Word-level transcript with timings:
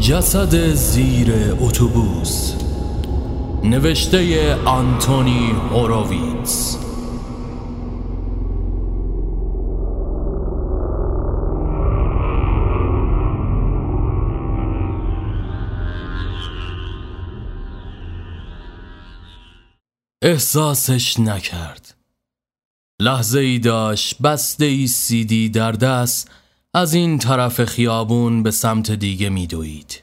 جسد 0.00 0.74
زیر 0.74 1.56
اتوبوس 1.60 2.54
نوشته 3.64 4.54
آنتونی 4.54 5.50
هوروویتس 5.70 6.78
احساسش 20.22 21.20
نکرد. 21.20 21.94
لحظه 23.00 23.38
ای 23.38 23.58
داشت 23.58 24.22
بسته 24.22 24.64
ای 24.64 24.86
سیدی 24.86 25.48
در 25.48 25.72
دست 25.72 26.30
از 26.76 26.94
این 26.94 27.18
طرف 27.18 27.64
خیابون 27.64 28.42
به 28.42 28.50
سمت 28.50 28.90
دیگه 28.90 29.28
میدوید. 29.28 30.02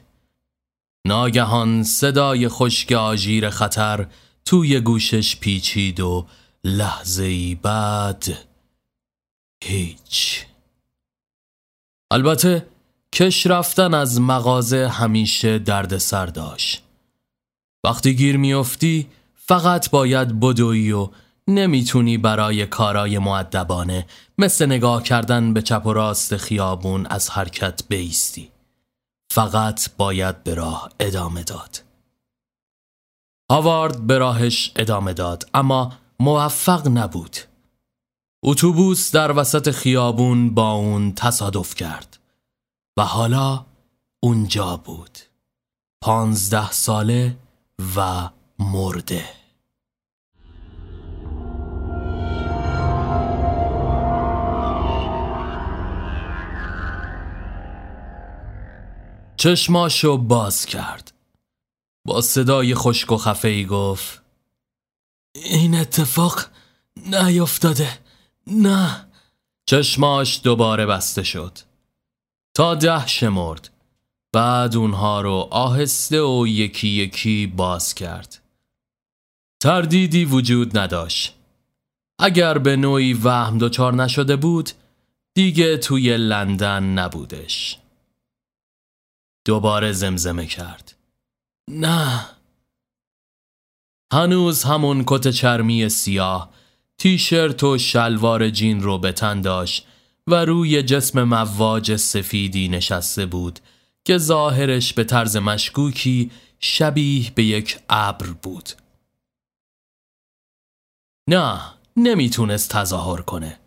ناگهان 1.06 1.82
صدای 1.82 2.48
خشک 2.48 2.92
آژیر 2.92 3.50
خطر 3.50 4.06
توی 4.44 4.80
گوشش 4.80 5.36
پیچید 5.36 6.00
و 6.00 6.26
لحظه 6.64 7.24
ای 7.24 7.54
بعد 7.54 8.24
هیچ 9.64 10.44
البته 12.10 12.66
کش 13.12 13.46
رفتن 13.46 13.94
از 13.94 14.20
مغازه 14.20 14.88
همیشه 14.88 15.58
درد 15.58 15.98
سر 15.98 16.26
داشت 16.26 16.82
وقتی 17.84 18.16
گیر 18.16 18.36
میافتی 18.36 19.06
فقط 19.34 19.90
باید 19.90 20.40
بدوی 20.40 20.92
و 20.92 21.08
نمی‌تونی 21.48 22.18
برای 22.18 22.66
کارای 22.66 23.18
معدبانه 23.18 24.06
مثل 24.38 24.66
نگاه 24.66 25.02
کردن 25.02 25.54
به 25.54 25.62
چپ 25.62 25.86
و 25.86 25.92
راست 25.92 26.36
خیابون 26.36 27.06
از 27.06 27.30
حرکت 27.30 27.82
بیستی. 27.88 28.50
فقط 29.30 29.90
باید 29.96 30.44
به 30.44 30.54
راه 30.54 30.90
ادامه 31.00 31.42
داد. 31.42 31.82
هاوارد 33.50 34.06
به 34.06 34.18
راهش 34.18 34.72
ادامه 34.76 35.12
داد 35.12 35.50
اما 35.54 35.92
موفق 36.20 36.88
نبود. 36.88 37.36
اتوبوس 38.44 39.12
در 39.12 39.38
وسط 39.38 39.70
خیابون 39.70 40.54
با 40.54 40.72
اون 40.72 41.14
تصادف 41.14 41.74
کرد 41.74 42.18
و 42.96 43.02
حالا 43.02 43.66
اونجا 44.22 44.76
بود. 44.76 45.18
پانزده 46.02 46.70
ساله 46.70 47.36
و 47.96 48.28
مرده. 48.58 49.43
چشماشو 59.44 60.16
باز 60.16 60.66
کرد. 60.66 61.12
با 62.06 62.20
صدای 62.20 62.74
خشک 62.74 63.12
و 63.12 63.16
خفه 63.16 63.48
ای 63.48 63.66
گفت 63.66 64.22
این 65.34 65.74
اتفاق 65.74 66.40
نیفتاده. 66.96 67.98
نه. 68.46 69.06
چشماش 69.66 70.40
دوباره 70.44 70.86
بسته 70.86 71.22
شد. 71.22 71.58
تا 72.54 72.74
ده 72.74 73.06
شمرد. 73.06 73.70
بعد 74.32 74.76
اونها 74.76 75.20
رو 75.20 75.48
آهسته 75.50 76.22
و 76.22 76.46
یکی 76.46 76.88
یکی 76.88 77.46
باز 77.46 77.94
کرد. 77.94 78.42
تردیدی 79.60 80.24
وجود 80.24 80.78
نداشت. 80.78 81.34
اگر 82.18 82.58
به 82.58 82.76
نوعی 82.76 83.12
وهم 83.12 83.58
دچار 83.58 83.94
نشده 83.94 84.36
بود 84.36 84.70
دیگه 85.34 85.76
توی 85.76 86.16
لندن 86.16 86.84
نبودش. 86.84 87.83
دوباره 89.44 89.92
زمزمه 89.92 90.46
کرد. 90.46 90.96
نه. 91.70 92.26
هنوز 94.12 94.62
همون 94.62 95.04
کت 95.06 95.28
چرمی 95.28 95.88
سیاه 95.88 96.50
تیشرت 96.98 97.62
و 97.64 97.78
شلوار 97.78 98.50
جین 98.50 98.82
رو 98.82 98.98
به 98.98 99.12
تن 99.12 99.40
داشت 99.40 99.86
و 100.26 100.34
روی 100.34 100.82
جسم 100.82 101.22
مواج 101.22 101.96
سفیدی 101.96 102.68
نشسته 102.68 103.26
بود 103.26 103.60
که 104.04 104.18
ظاهرش 104.18 104.92
به 104.92 105.04
طرز 105.04 105.36
مشکوکی 105.36 106.30
شبیه 106.60 107.30
به 107.30 107.44
یک 107.44 107.78
ابر 107.88 108.26
بود. 108.26 108.68
نه 111.28 111.60
نمی‌تونست 111.96 112.70
تظاهر 112.70 113.22
کنه. 113.22 113.58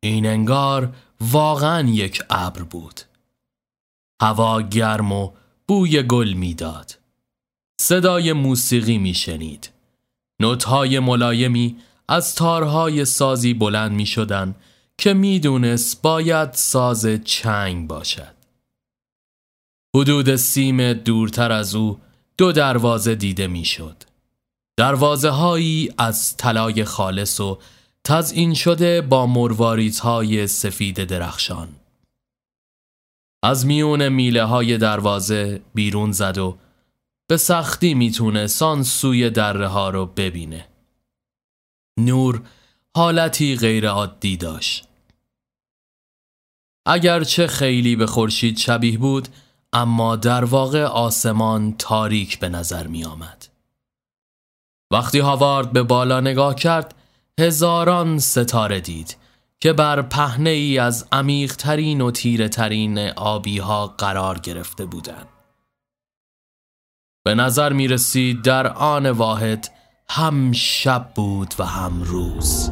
این 0.00 0.26
انگار 0.26 0.96
واقعا 1.20 1.88
یک 1.88 2.22
ابر 2.30 2.62
بود. 2.62 3.00
هوا 4.24 4.62
گرم 4.62 5.12
و 5.12 5.30
بوی 5.68 6.02
گل 6.02 6.32
می‌داد. 6.32 6.98
صدای 7.80 8.32
موسیقی 8.32 8.98
میشنید. 8.98 9.70
نوتهای 10.40 10.98
ملایمی 10.98 11.76
از 12.08 12.34
تارهای 12.34 13.04
سازی 13.04 13.54
بلند 13.54 13.92
می 13.92 14.06
شدن 14.06 14.54
که 14.98 15.14
می‌دونست 15.14 16.02
باید 16.02 16.52
ساز 16.52 17.06
چنگ 17.24 17.88
باشد. 17.88 18.34
حدود 19.96 20.36
سیم 20.36 20.92
دورتر 20.92 21.52
از 21.52 21.74
او 21.74 21.98
دو 22.38 22.52
دروازه 22.52 23.14
دیده 23.14 23.46
می‌شد. 23.46 23.96
دروازه 24.76 25.30
هایی 25.30 25.92
از 25.98 26.36
طلای 26.36 26.84
خالص 26.84 27.40
و 27.40 27.58
تزئین 28.04 28.54
شده 28.54 29.00
با 29.00 29.26
مرواریت 29.26 29.98
های 29.98 30.46
سفید 30.46 31.04
درخشان. 31.04 31.68
از 33.44 33.66
میون 33.66 34.08
میله 34.08 34.44
های 34.44 34.78
دروازه 34.78 35.62
بیرون 35.74 36.12
زد 36.12 36.38
و 36.38 36.58
به 37.26 37.36
سختی 37.36 37.94
می‌تونه 37.94 38.46
سان 38.46 38.82
سوی 38.82 39.30
دره 39.30 39.68
ها 39.68 39.90
رو 39.90 40.06
ببینه. 40.06 40.68
نور 42.00 42.42
حالتی 42.96 43.56
غیر 43.56 43.88
عادی 43.88 44.36
داشت. 44.36 44.88
اگرچه 46.86 47.46
خیلی 47.46 47.96
به 47.96 48.06
خورشید 48.06 48.58
شبیه 48.58 48.98
بود 48.98 49.28
اما 49.72 50.16
در 50.16 50.44
واقع 50.44 50.84
آسمان 50.84 51.74
تاریک 51.78 52.38
به 52.38 52.48
نظر 52.48 52.86
می 52.86 53.04
آمد. 53.04 53.48
وقتی 54.92 55.18
هاوارد 55.18 55.72
به 55.72 55.82
بالا 55.82 56.20
نگاه 56.20 56.54
کرد 56.54 56.94
هزاران 57.40 58.18
ستاره 58.18 58.80
دید 58.80 59.23
که 59.60 59.72
بر 59.72 60.02
پهنه 60.02 60.50
ای 60.50 60.78
از 60.78 61.08
عمیقترین 61.12 62.00
و 62.00 62.10
تیره 62.10 62.48
ترین 62.48 62.98
آبی 63.08 63.58
ها 63.58 63.86
قرار 63.86 64.38
گرفته 64.38 64.86
بودند. 64.86 65.28
به 67.24 67.34
نظر 67.34 67.72
می 67.72 67.88
رسید 67.88 68.42
در 68.42 68.66
آن 68.66 69.10
واحد 69.10 69.70
هم 70.08 70.52
شب 70.52 71.10
بود 71.14 71.54
و 71.58 71.64
هم 71.64 72.02
روز. 72.02 72.70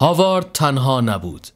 هاوارد 0.00 0.52
تنها 0.52 1.00
نبود. 1.00 1.46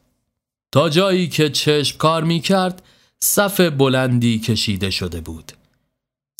تا 0.71 0.89
جایی 0.89 1.27
که 1.27 1.49
چشم 1.49 1.97
کار 1.97 2.23
می 2.23 2.39
کرد 2.39 2.81
صف 3.19 3.59
بلندی 3.59 4.39
کشیده 4.39 4.89
شده 4.89 5.21
بود. 5.21 5.51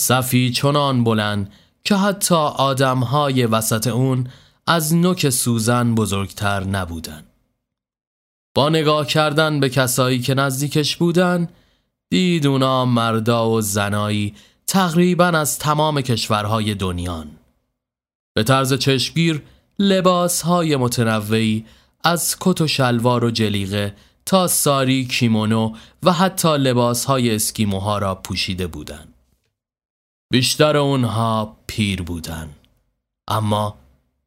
صفی 0.02 0.52
چنان 0.52 1.04
بلند 1.04 1.54
که 1.88 1.96
حتی 1.96 2.36
آدمهای 2.36 3.46
وسط 3.46 3.88
اون 3.88 4.28
از 4.68 4.96
نوک 4.96 5.30
سوزن 5.30 5.96
بزرگتر 5.96 6.64
نبودن. 6.64 7.24
با 8.56 8.70
نگاه 8.70 9.08
کردن 9.08 9.60
به 9.60 9.70
کسایی 9.70 10.20
که 10.20 10.34
نزدیکش 10.34 10.96
بودن 10.96 11.50
دید 12.10 12.48
اونا 12.48 12.86
مردا 12.86 13.50
و 13.50 13.62
زنایی 13.62 14.36
تقریبا 14.68 15.26
از 15.26 15.60
تمام 15.60 16.02
کشورهای 16.02 16.76
دنیان. 16.76 17.28
به 18.36 18.44
طرز 18.44 18.74
چشمگیر 18.74 19.42
لباسهای 19.80 20.76
متنوعی 20.76 21.66
از 22.04 22.36
کت 22.40 22.62
و 22.62 22.68
شلوار 22.68 23.24
و 23.24 23.32
جلیقه 23.32 23.96
تا 24.26 24.48
ساری 24.48 25.06
کیمونو 25.06 25.76
و 26.04 26.12
حتی 26.12 26.58
لباسهای 26.58 27.36
اسکیموها 27.36 27.98
را 27.98 28.16
پوشیده 28.16 28.68
بودند. 28.68 29.17
بیشتر 30.32 30.78
اونها 30.78 31.58
پیر 31.68 32.02
بودن 32.02 32.56
اما 33.28 33.78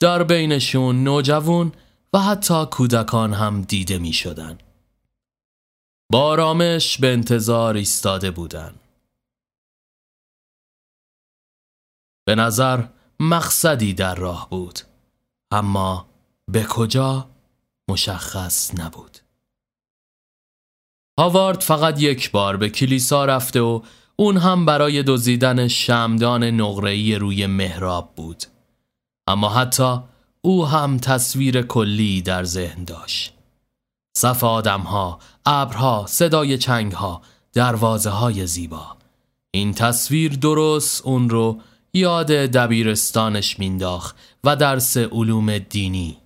در 0.01 0.23
بینشون 0.23 1.05
نوجوان 1.05 1.73
و 2.13 2.19
حتی 2.19 2.67
کودکان 2.67 3.33
هم 3.33 3.63
دیده 3.63 3.99
می 3.99 4.13
شدن. 4.13 4.59
با 6.13 6.23
آرامش 6.23 6.99
به 6.99 7.13
انتظار 7.13 7.75
ایستاده 7.75 8.31
بودن. 8.31 8.75
به 12.27 12.35
نظر 12.35 12.85
مقصدی 13.21 13.95
در 13.95 14.15
راه 14.15 14.51
بود 14.51 14.81
اما 15.51 16.09
به 16.51 16.65
کجا 16.65 17.31
مشخص 17.91 18.81
نبود. 18.81 19.19
هاوارد 21.19 21.61
فقط 21.61 22.03
یک 22.03 22.31
بار 22.31 22.57
به 22.57 22.69
کلیسا 22.69 23.25
رفته 23.25 23.61
و 23.61 23.83
اون 24.21 24.37
هم 24.37 24.65
برای 24.67 25.03
دزدیدن 25.03 25.69
شمدان 25.69 26.45
نقره‌ای 26.45 27.17
روی 27.17 27.47
محراب 27.47 28.13
بود. 28.17 28.45
اما 29.27 29.49
حتی 29.49 29.99
او 30.43 30.67
هم 30.67 30.99
تصویر 30.99 31.63
کلی 31.63 32.23
در 32.23 32.45
ذهن 32.45 32.85
داشت. 32.85 33.35
صف 34.17 34.45
آدمها، 34.45 35.19
ابرها، 35.47 36.05
صدای 36.09 36.59
چنگها، 36.59 37.23
دروازه 37.53 38.11
های 38.11 38.47
زیبا. 38.47 38.97
این 39.51 39.75
تصویر 39.75 40.33
درست 40.33 41.07
اون 41.07 41.31
رو 41.31 41.61
یاد 41.95 42.27
دبیرستانش 42.27 43.59
مینداخت 43.59 44.17
و 44.45 44.57
درس 44.57 44.97
علوم 44.97 45.59
دینی. 45.59 46.19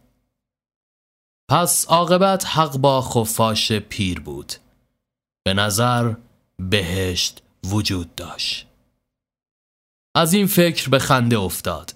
پس 1.49 1.87
عاقبت 1.89 2.47
حق 2.47 2.77
با 2.77 3.03
خفاش 3.03 3.73
پیر 3.73 4.21
بود. 4.21 4.53
به 5.45 5.55
نظر 5.55 6.15
بهشت 6.59 7.44
وجود 7.65 8.15
داشت. 8.15 8.67
از 10.15 10.33
این 10.33 10.47
فکر 10.47 10.89
به 10.89 10.99
خنده 10.99 11.39
افتاد. 11.39 11.95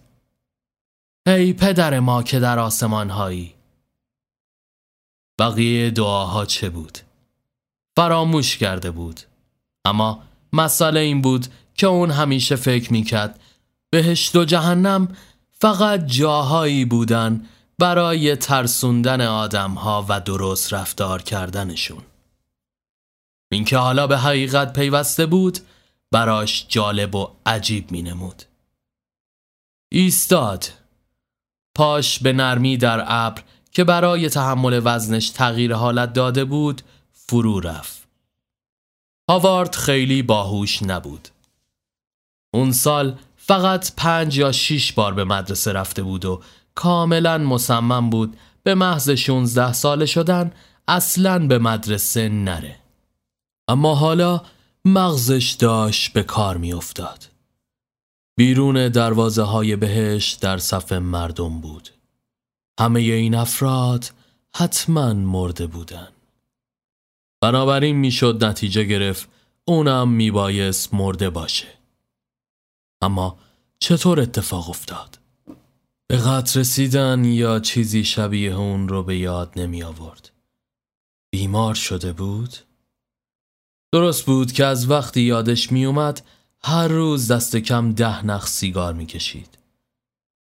ای 1.26 1.52
پدر 1.52 2.00
ما 2.00 2.22
که 2.22 2.40
در 2.40 2.58
آسمان 2.58 3.10
هایی. 3.10 3.54
بقیه 5.38 5.90
دعاها 5.90 6.46
چه 6.46 6.70
بود؟ 6.70 6.98
فراموش 7.96 8.56
کرده 8.56 8.90
بود. 8.90 9.20
اما 9.84 10.22
مسئله 10.52 11.00
این 11.00 11.22
بود 11.22 11.46
که 11.74 11.86
اون 11.86 12.10
همیشه 12.10 12.56
فکر 12.56 12.92
می‌کرد 12.92 13.40
بهشت 13.90 14.36
و 14.36 14.44
جهنم 14.44 15.16
فقط 15.52 16.06
جاهایی 16.06 16.84
بودن 16.84 17.46
برای 17.78 18.36
ترسوندن 18.36 19.20
آدمها 19.20 20.06
و 20.08 20.20
درست 20.20 20.72
رفتار 20.72 21.22
کردنشون. 21.22 22.02
اینکه 23.52 23.76
حالا 23.76 24.06
به 24.06 24.18
حقیقت 24.18 24.72
پیوسته 24.72 25.26
بود 25.26 25.58
براش 26.10 26.66
جالب 26.68 27.14
و 27.14 27.28
عجیب 27.46 27.90
می 27.90 28.02
نمود. 28.02 28.42
ایستاد 29.92 30.72
پاش 31.74 32.18
به 32.18 32.32
نرمی 32.32 32.76
در 32.76 33.04
ابر 33.06 33.42
که 33.72 33.84
برای 33.84 34.28
تحمل 34.28 34.80
وزنش 34.84 35.30
تغییر 35.30 35.74
حالت 35.74 36.12
داده 36.12 36.44
بود 36.44 36.82
فرو 37.12 37.60
رفت. 37.60 38.08
هاوارد 39.28 39.74
خیلی 39.74 40.22
باهوش 40.22 40.82
نبود. 40.82 41.28
اون 42.54 42.72
سال 42.72 43.18
فقط 43.36 43.92
پنج 43.96 44.38
یا 44.38 44.52
شیش 44.52 44.92
بار 44.92 45.14
به 45.14 45.24
مدرسه 45.24 45.72
رفته 45.72 46.02
بود 46.02 46.24
و 46.24 46.42
کاملا 46.74 47.38
مصمم 47.38 48.10
بود 48.10 48.36
به 48.62 48.74
محض 48.74 49.10
16 49.10 49.72
ساله 49.72 50.06
شدن 50.06 50.52
اصلا 50.88 51.46
به 51.46 51.58
مدرسه 51.58 52.28
نره. 52.28 52.76
اما 53.68 53.94
حالا 53.94 54.42
مغزش 54.84 55.56
داشت 55.58 56.12
به 56.12 56.22
کار 56.22 56.56
می 56.56 56.72
افتاد. 56.72 57.28
بیرون 58.38 58.88
دروازه 58.88 59.42
های 59.42 59.76
بهش 59.76 60.32
در 60.32 60.58
صف 60.58 60.92
مردم 60.92 61.60
بود. 61.60 61.88
همه 62.80 63.00
این 63.00 63.34
افراد 63.34 64.10
حتما 64.56 65.12
مرده 65.12 65.66
بودن. 65.66 66.08
بنابراین 67.40 67.96
می‌شد 67.96 68.44
نتیجه 68.44 68.84
گرفت 68.84 69.28
اونم 69.64 70.08
میبایست 70.08 70.94
مرده 70.94 71.30
باشه. 71.30 71.68
اما 73.02 73.38
چطور 73.78 74.20
اتفاق 74.20 74.70
افتاد؟ 74.70 75.18
به 76.06 76.16
قطر 76.16 76.60
رسیدن 76.60 77.24
یا 77.24 77.60
چیزی 77.60 78.04
شبیه 78.04 78.54
اون 78.54 78.88
رو 78.88 79.02
به 79.02 79.18
یاد 79.18 79.52
نمی 79.56 79.82
آورد. 79.82 80.30
بیمار 81.30 81.74
شده 81.74 82.12
بود؟ 82.12 82.67
درست 83.92 84.26
بود 84.26 84.52
که 84.52 84.64
از 84.64 84.90
وقتی 84.90 85.20
یادش 85.20 85.72
می 85.72 85.84
اومد 85.84 86.26
هر 86.62 86.88
روز 86.88 87.32
دست 87.32 87.56
کم 87.56 87.92
ده 87.92 88.26
نخ 88.26 88.46
سیگار 88.46 88.92
می 88.92 89.06
کشید. 89.06 89.58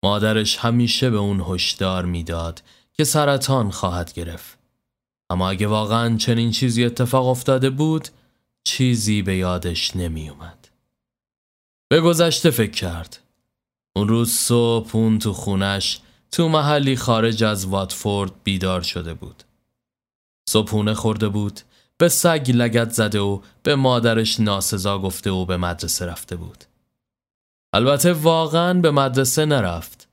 مادرش 0.04 0.58
همیشه 0.58 1.10
به 1.10 1.18
اون 1.18 1.44
هشدار 1.48 2.06
می‌داد 2.06 2.64
که 2.94 3.04
سرطان 3.04 3.72
خواهد 3.72 4.14
گرفت. 4.14 4.58
اما 5.30 5.50
اگه 5.50 5.68
واقعا 5.68 6.18
چنین 6.18 6.52
چیزی 6.52 6.86
اتفاق 6.86 7.28
افتاده 7.28 7.70
بود 7.70 8.08
چیزی 8.64 9.22
به 9.22 9.36
یادش 9.36 9.96
نمی 9.96 10.30
اومد. 10.30 10.68
به 11.90 12.02
گذشته 12.02 12.52
فکر 12.52 12.72
کرد. 12.72 13.20
اون 13.96 14.08
روز 14.08 14.32
صبح 14.32 14.90
اون 14.94 15.20
تو 15.20 15.34
خونش 15.34 16.02
تو 16.32 16.50
محلی 16.50 16.96
خارج 16.96 17.44
از 17.44 17.66
واتفورد 17.66 18.32
بیدار 18.44 18.82
شده 18.82 19.14
بود. 19.14 19.44
صبحونه 20.50 20.94
خورده 20.94 21.30
بود 21.30 21.62
به 22.00 22.10
سگ 22.10 22.52
لگت 22.54 22.92
زده 22.92 23.20
و 23.20 23.42
به 23.64 23.76
مادرش 23.76 24.40
ناسزا 24.40 25.00
گفته 25.00 25.32
و 25.32 25.46
به 25.46 25.58
مدرسه 25.58 26.06
رفته 26.06 26.36
بود. 26.36 26.64
البته 27.74 28.14
واقعا 28.14 28.74
به 28.74 28.92
مدرسه 28.92 29.46
نرفت. 29.46 30.08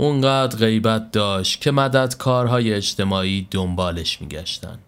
اونقدر 0.00 0.58
غیبت 0.58 1.10
داشت 1.10 1.60
که 1.60 1.70
مدد 1.70 2.16
کارهای 2.16 2.74
اجتماعی 2.74 3.48
دنبالش 3.50 4.20
میگشتن. 4.20 4.78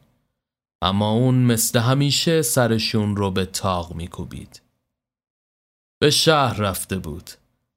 اما 0.83 1.11
اون 1.11 1.35
مثل 1.35 1.79
همیشه 1.79 2.43
سرشون 2.43 3.17
رو 3.17 3.31
به 3.31 3.45
تاق 3.45 3.95
میکوبید. 3.95 4.61
به 5.99 6.11
شهر 6.11 6.57
رفته 6.57 6.99
بود. 6.99 7.31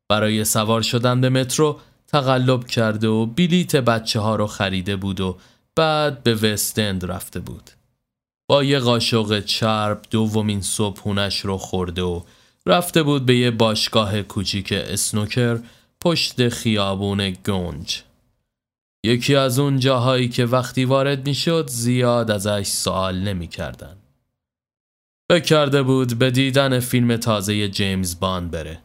برای 0.10 0.46
سوار 0.46 0.82
شدن 0.82 1.22
به 1.22 1.30
مترو 1.30 1.80
تقلب 2.08 2.68
کرده 2.68 3.08
و 3.08 3.26
بلیت 3.26 3.76
بچه 3.76 4.20
ها 4.20 4.36
رو 4.36 4.48
خریده 4.48 4.96
بود 4.96 5.22
و 5.22 5.38
بعد 5.76 6.24
به 6.24 6.36
وستند 6.36 7.06
رفته 7.06 7.40
بود. 7.40 7.70
با 8.50 8.64
یه 8.64 8.80
قاشق 8.80 9.40
چرب 9.40 10.02
دومین 10.10 10.62
صبحونش 10.62 11.40
رو 11.40 11.58
خورده 11.58 12.02
و 12.02 12.22
رفته 12.66 13.04
بود 13.04 13.26
به 13.26 13.38
یه 13.38 13.52
باشگاه 13.52 14.22
کوچیک 14.22 14.72
اسنوکر 14.72 15.60
پشت 16.02 16.50
خیابون 16.50 17.30
گنج. 17.30 18.02
یکی 19.04 19.36
از 19.36 19.60
اون 19.60 19.80
جاهایی 19.80 20.30
که 20.30 20.46
وقتی 20.46 20.86
وارد 20.86 21.28
می 21.28 21.36
شد 21.36 21.68
زیاد 21.68 22.32
ازش 22.32 22.68
سوال 22.68 23.20
نمی 23.20 23.48
کردن. 23.48 23.98
کرده 25.46 25.84
بود 25.84 26.20
به 26.20 26.32
دیدن 26.32 26.80
فیلم 26.80 27.18
تازه 27.18 27.68
جیمز 27.68 28.20
باند 28.20 28.52
بره. 28.52 28.80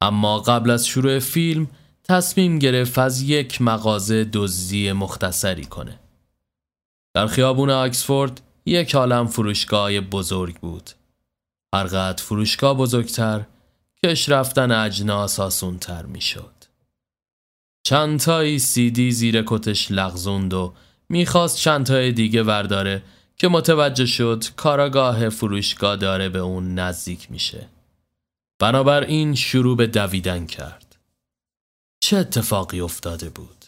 اما 0.00 0.38
قبل 0.38 0.70
از 0.70 0.86
شروع 0.86 1.18
فیلم 1.18 1.66
تصمیم 2.04 2.58
گرفت 2.58 2.98
از 2.98 3.22
یک 3.22 3.62
مغازه 3.62 4.24
دزدی 4.24 4.92
مختصری 4.92 5.64
کنه. 5.64 5.98
در 7.14 7.26
خیابون 7.26 7.70
آکسفورد 7.70 8.40
یک 8.66 8.94
عالم 8.94 9.26
فروشگاه 9.26 10.00
بزرگ 10.00 10.56
بود. 10.56 10.90
هرقدر 11.74 12.22
فروشگاه 12.22 12.76
بزرگتر 12.76 13.44
کش 14.04 14.28
رفتن 14.28 14.70
اجناس 14.70 15.40
آسونتر 15.40 16.06
می‌شد. 16.06 16.54
چند 17.86 18.20
تایی 18.20 18.58
سیدی 18.58 19.12
زیر 19.12 19.42
کتش 19.46 19.90
لغزوند 19.90 20.54
و 20.54 20.74
می‌خواست 21.08 21.56
چند 21.56 21.86
تای 21.86 22.12
دیگه 22.12 22.42
ورداره 22.42 23.02
که 23.36 23.48
متوجه 23.48 24.06
شد 24.06 24.44
کاراگاه 24.56 25.28
فروشگاه 25.28 25.96
داره 25.96 26.28
به 26.28 26.38
اون 26.38 26.74
نزدیک 26.74 27.30
میشه. 27.30 27.68
بنابراین 28.58 29.34
شروع 29.34 29.76
به 29.76 29.86
دویدن 29.86 30.46
کرد. 30.46 30.96
چه 32.00 32.16
اتفاقی 32.16 32.80
افتاده 32.80 33.30
بود؟ 33.30 33.64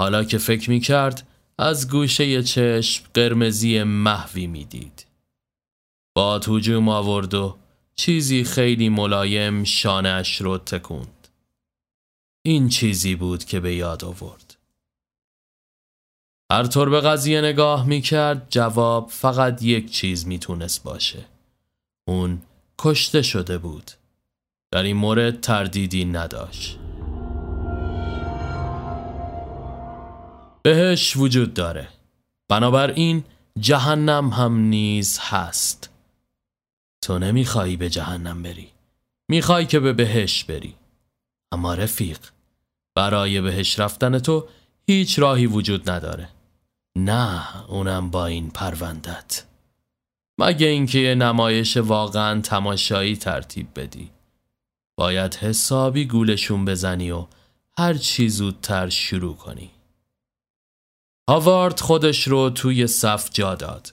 حالا 0.00 0.24
که 0.24 0.38
فکر 0.38 0.70
می‌کرد 0.70 1.26
از 1.62 1.90
گوشه 1.90 2.42
چشم 2.42 3.04
قرمزی 3.14 3.82
محوی 3.82 4.46
می‌دید. 4.46 5.06
با 6.16 6.38
هجوم 6.38 6.88
آورد 6.88 7.34
و 7.34 7.56
چیزی 7.94 8.44
خیلی 8.44 8.88
ملایم 8.88 9.64
شانش 9.64 10.40
رو 10.40 10.58
تکوند. 10.58 11.28
این 12.42 12.68
چیزی 12.68 13.14
بود 13.14 13.44
که 13.44 13.60
به 13.60 13.74
یاد 13.74 14.04
آورد. 14.04 14.56
هر 16.52 16.66
طور 16.66 16.90
به 16.90 17.00
قضیه 17.00 17.40
نگاه 17.40 17.86
می 17.86 18.00
کرد 18.00 18.46
جواب 18.50 19.08
فقط 19.10 19.62
یک 19.62 19.90
چیز 19.92 20.26
می 20.26 20.38
تونست 20.38 20.82
باشه. 20.82 21.24
اون 22.08 22.42
کشته 22.78 23.22
شده 23.22 23.58
بود. 23.58 23.90
در 24.72 24.82
این 24.82 24.96
مورد 24.96 25.40
تردیدی 25.40 26.04
نداشت. 26.04 26.79
بهش 30.62 31.16
وجود 31.16 31.54
داره. 31.54 31.88
بنابراین 32.48 33.24
جهنم 33.58 34.28
هم 34.28 34.56
نیز 34.56 35.18
هست. 35.22 35.90
تو 37.02 37.18
نمیخوایی 37.18 37.76
به 37.76 37.90
جهنم 37.90 38.42
بری. 38.42 38.68
می‌خوای 39.28 39.66
که 39.66 39.80
به 39.80 39.92
بهش 39.92 40.44
بری. 40.44 40.74
اما 41.52 41.74
رفیق 41.74 42.18
برای 42.94 43.40
بهش 43.40 43.78
رفتن 43.78 44.18
تو 44.18 44.48
هیچ 44.86 45.18
راهی 45.18 45.46
وجود 45.46 45.90
نداره. 45.90 46.28
نه 46.96 47.66
اونم 47.66 48.10
با 48.10 48.26
این 48.26 48.50
پروندت. 48.50 49.44
مگه 50.38 50.66
اینکه 50.66 50.98
یه 50.98 51.14
نمایش 51.14 51.76
واقعا 51.76 52.40
تماشایی 52.40 53.16
ترتیب 53.16 53.68
بدی. 53.76 54.10
باید 54.96 55.34
حسابی 55.34 56.04
گولشون 56.04 56.64
بزنی 56.64 57.10
و 57.10 57.26
هر 57.78 57.94
چی 57.94 58.28
زودتر 58.28 58.88
شروع 58.88 59.36
کنی. 59.36 59.70
هاوارد 61.30 61.80
خودش 61.80 62.28
رو 62.28 62.50
توی 62.50 62.86
صف 62.86 63.30
جا 63.32 63.54
داد. 63.54 63.92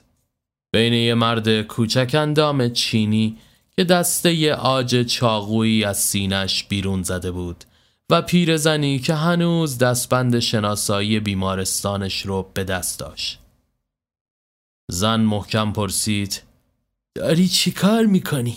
بین 0.72 0.92
یه 0.92 1.14
مرد 1.14 1.62
کوچک 1.62 2.10
اندام 2.14 2.68
چینی 2.68 3.38
که 3.76 3.84
دسته 3.84 4.34
یه 4.34 4.54
آج 4.54 5.06
چاقویی 5.06 5.84
از 5.84 5.98
سینش 5.98 6.64
بیرون 6.64 7.02
زده 7.02 7.30
بود 7.30 7.64
و 8.10 8.22
پیرزنی 8.22 8.98
که 8.98 9.14
هنوز 9.14 9.78
دستبند 9.78 10.38
شناسایی 10.38 11.20
بیمارستانش 11.20 12.26
رو 12.26 12.50
به 12.54 12.64
دست 12.64 12.98
داشت. 12.98 13.38
زن 14.90 15.20
محکم 15.20 15.72
پرسید 15.72 16.42
داری 17.14 17.48
چی 17.48 17.70
کار 17.70 18.06
می‌کنی؟ 18.06 18.56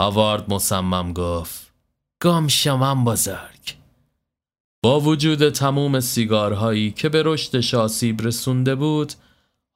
هاوارد 0.00 0.52
مصمم 0.52 1.12
گفت 1.12 1.72
گام 2.20 2.48
شمم 2.48 3.04
بزرگ 3.04 3.85
با 4.86 5.00
وجود 5.00 5.48
تموم 5.48 6.00
سیگارهایی 6.00 6.90
که 6.90 7.08
به 7.08 7.22
رشد 7.26 7.76
آسیب 7.76 8.22
رسونده 8.22 8.74
بود 8.74 9.12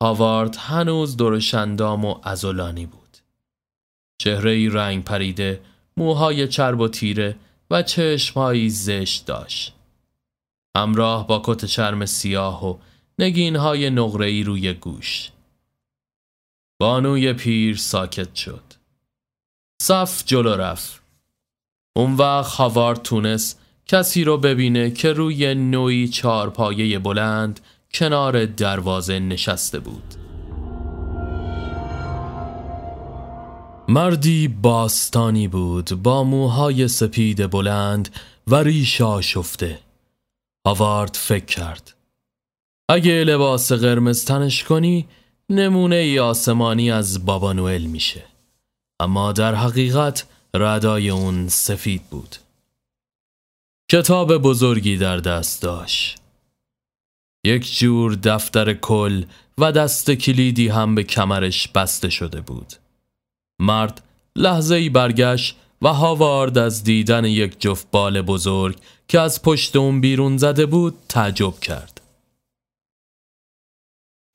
هاوارد 0.02 0.56
هنوز 0.56 1.16
درشندام 1.16 2.04
و 2.04 2.20
ازولانی 2.22 2.86
بود. 2.86 3.16
چهره 4.18 4.50
ای 4.50 4.68
رنگ 4.68 5.04
پریده 5.04 5.60
موهای 5.96 6.48
چرب 6.48 6.80
و 6.80 6.88
تیره 6.88 7.36
و 7.70 7.82
چشمهایی 7.82 8.70
زشت 8.70 9.26
داشت. 9.26 9.74
همراه 10.76 11.26
با 11.26 11.42
کت 11.44 11.64
چرم 11.64 12.06
سیاه 12.06 12.70
و 12.70 12.78
نگینهای 13.18 13.90
نقره‌ای 13.90 14.42
روی 14.42 14.74
گوش. 14.74 15.30
بانوی 16.80 17.32
پیر 17.32 17.76
ساکت 17.76 18.34
شد. 18.34 18.64
صف 19.82 20.22
جلو 20.26 20.54
رفت. 20.54 21.02
اون 21.96 22.14
وقت 22.14 22.52
هاوارد 22.52 23.02
تونست 23.02 23.59
کسی 23.90 24.25
رو 24.25 24.37
ببینه 24.38 24.90
که 24.90 25.12
روی 25.12 25.54
نوعی 25.54 26.09
چارپایه 26.09 26.99
بلند 26.99 27.61
کنار 27.94 28.44
دروازه 28.44 29.18
نشسته 29.18 29.78
بود. 29.78 30.14
مردی 33.88 34.49
باستانی 34.49 35.49
بود 35.49 36.02
با 36.02 36.25
موهای 36.25 36.88
سپید 36.88 37.50
بلند 37.50 38.09
و 38.47 38.54
ریشا 38.54 39.20
شفته 39.20 39.78
هاوارد 40.66 41.14
فکر 41.14 41.44
کرد. 41.44 41.94
اگه 42.88 43.25
لباس 43.25 43.73
قرمز 43.73 44.25
تنش 44.25 44.64
کنی 44.64 45.09
نمونه 45.49 45.97
ای 45.97 46.18
آسمانی 46.18 46.90
از 46.90 47.26
بابا 47.26 47.52
نوئل 47.52 47.82
میشه. 47.82 48.23
اما 49.00 49.32
در 49.32 49.54
حقیقت 49.54 50.26
ردای 50.54 51.11
اون 51.11 51.49
سفید 51.49 52.02
بود. 52.11 52.37
کتاب 53.92 54.37
بزرگی 54.37 54.97
در 54.97 55.16
دست 55.16 55.62
داشت. 55.62 56.18
یک 57.44 57.78
جور 57.78 58.14
دفتر 58.14 58.75
کل 58.75 59.25
و 59.59 59.73
دست 59.73 60.11
کلیدی 60.11 60.68
هم 60.68 60.94
به 60.94 61.04
کمرش 61.04 61.68
بسته 61.68 62.11
شده 62.11 62.40
بود. 62.40 62.73
مرد 63.61 64.02
لحظه 64.37 64.75
ای 64.75 64.88
برگشت 64.88 65.56
و 65.82 65.88
هاوارد 65.88 66.59
از 66.59 66.85
دیدن 66.85 67.25
یک 67.25 67.61
جفت 67.61 67.90
بال 67.90 68.23
بزرگ 68.23 68.76
که 69.09 69.20
از 69.20 69.42
پشت 69.42 69.76
اون 69.76 70.00
بیرون 70.00 70.37
زده 70.37 70.66
بود 70.66 70.94
تعجب 71.09 71.61
کرد. 71.61 72.00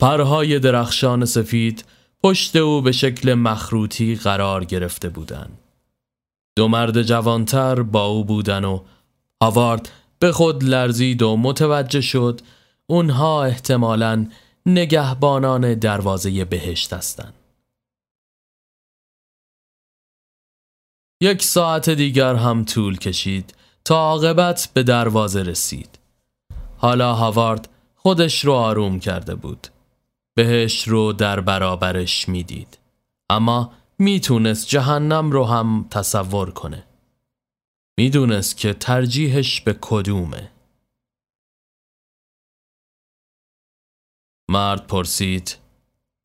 پرهای 0.01 0.59
درخشان 0.59 1.25
سفید 1.25 1.85
پشت 2.23 2.55
او 2.55 2.81
به 2.81 2.91
شکل 2.91 3.33
مخروطی 3.33 4.15
قرار 4.15 4.65
گرفته 4.65 5.09
بودند. 5.09 5.59
دو 6.57 6.67
مرد 6.67 7.01
جوانتر 7.01 7.81
با 7.81 8.05
او 8.05 8.25
بودن 8.25 8.65
و 8.65 8.79
هاوارد 9.43 9.89
به 10.19 10.31
خود 10.31 10.63
لرزید 10.63 11.21
و 11.21 11.37
متوجه 11.37 12.01
شد 12.01 12.41
اونها 12.87 13.43
احتمالاً 13.43 14.29
نگهبانان 14.65 15.73
دروازه 15.73 16.45
بهشت 16.45 16.93
هستند. 16.93 17.33
یک 21.21 21.43
ساعت 21.43 21.89
دیگر 21.89 22.35
هم 22.35 22.65
طول 22.65 22.97
کشید 22.97 23.55
تا 23.85 23.95
عاقبت 23.95 24.69
به 24.73 24.83
دروازه 24.83 25.41
رسید. 25.41 25.99
حالا 26.77 27.13
هاوارد 27.13 27.69
خودش 27.95 28.45
رو 28.45 28.53
آروم 28.53 28.99
کرده 28.99 29.35
بود. 29.35 29.67
بهش 30.35 30.87
رو 30.87 31.13
در 31.13 31.39
برابرش 31.39 32.29
می‌دید. 32.29 32.77
اما 33.29 33.73
می‌تونست 33.99 34.67
جهنم 34.67 35.31
رو 35.31 35.45
هم 35.45 35.87
تصور 35.89 36.51
کنه. 36.51 36.83
می‌دونست 37.97 38.57
که 38.57 38.73
ترجیحش 38.73 39.61
به 39.61 39.77
کدومه. 39.81 40.51
مرد 44.49 44.87
پرسید 44.87 45.57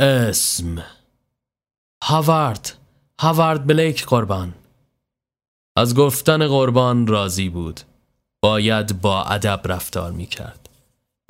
اسم. 0.00 0.84
هاوارد 2.04 2.76
هاوارد 3.20 3.66
بلیک 3.66 4.06
قربان. 4.06 4.54
از 5.76 5.94
گفتن 5.94 6.48
قربان 6.48 7.06
راضی 7.06 7.48
بود. 7.48 7.80
باید 8.42 9.00
با 9.00 9.24
ادب 9.24 9.60
رفتار 9.64 10.12
می‌کرد. 10.12 10.68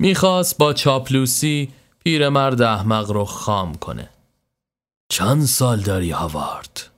می‌خواست 0.01 0.57
با 0.57 0.73
چاپلوسی 0.73 1.73
پیرمرد 2.03 2.61
احمق 2.61 3.11
رو 3.11 3.25
خام 3.25 3.75
کنه. 3.75 4.09
چند 5.11 5.45
سال 5.45 5.81
داری 5.81 6.11
هاوارد؟ 6.11 6.89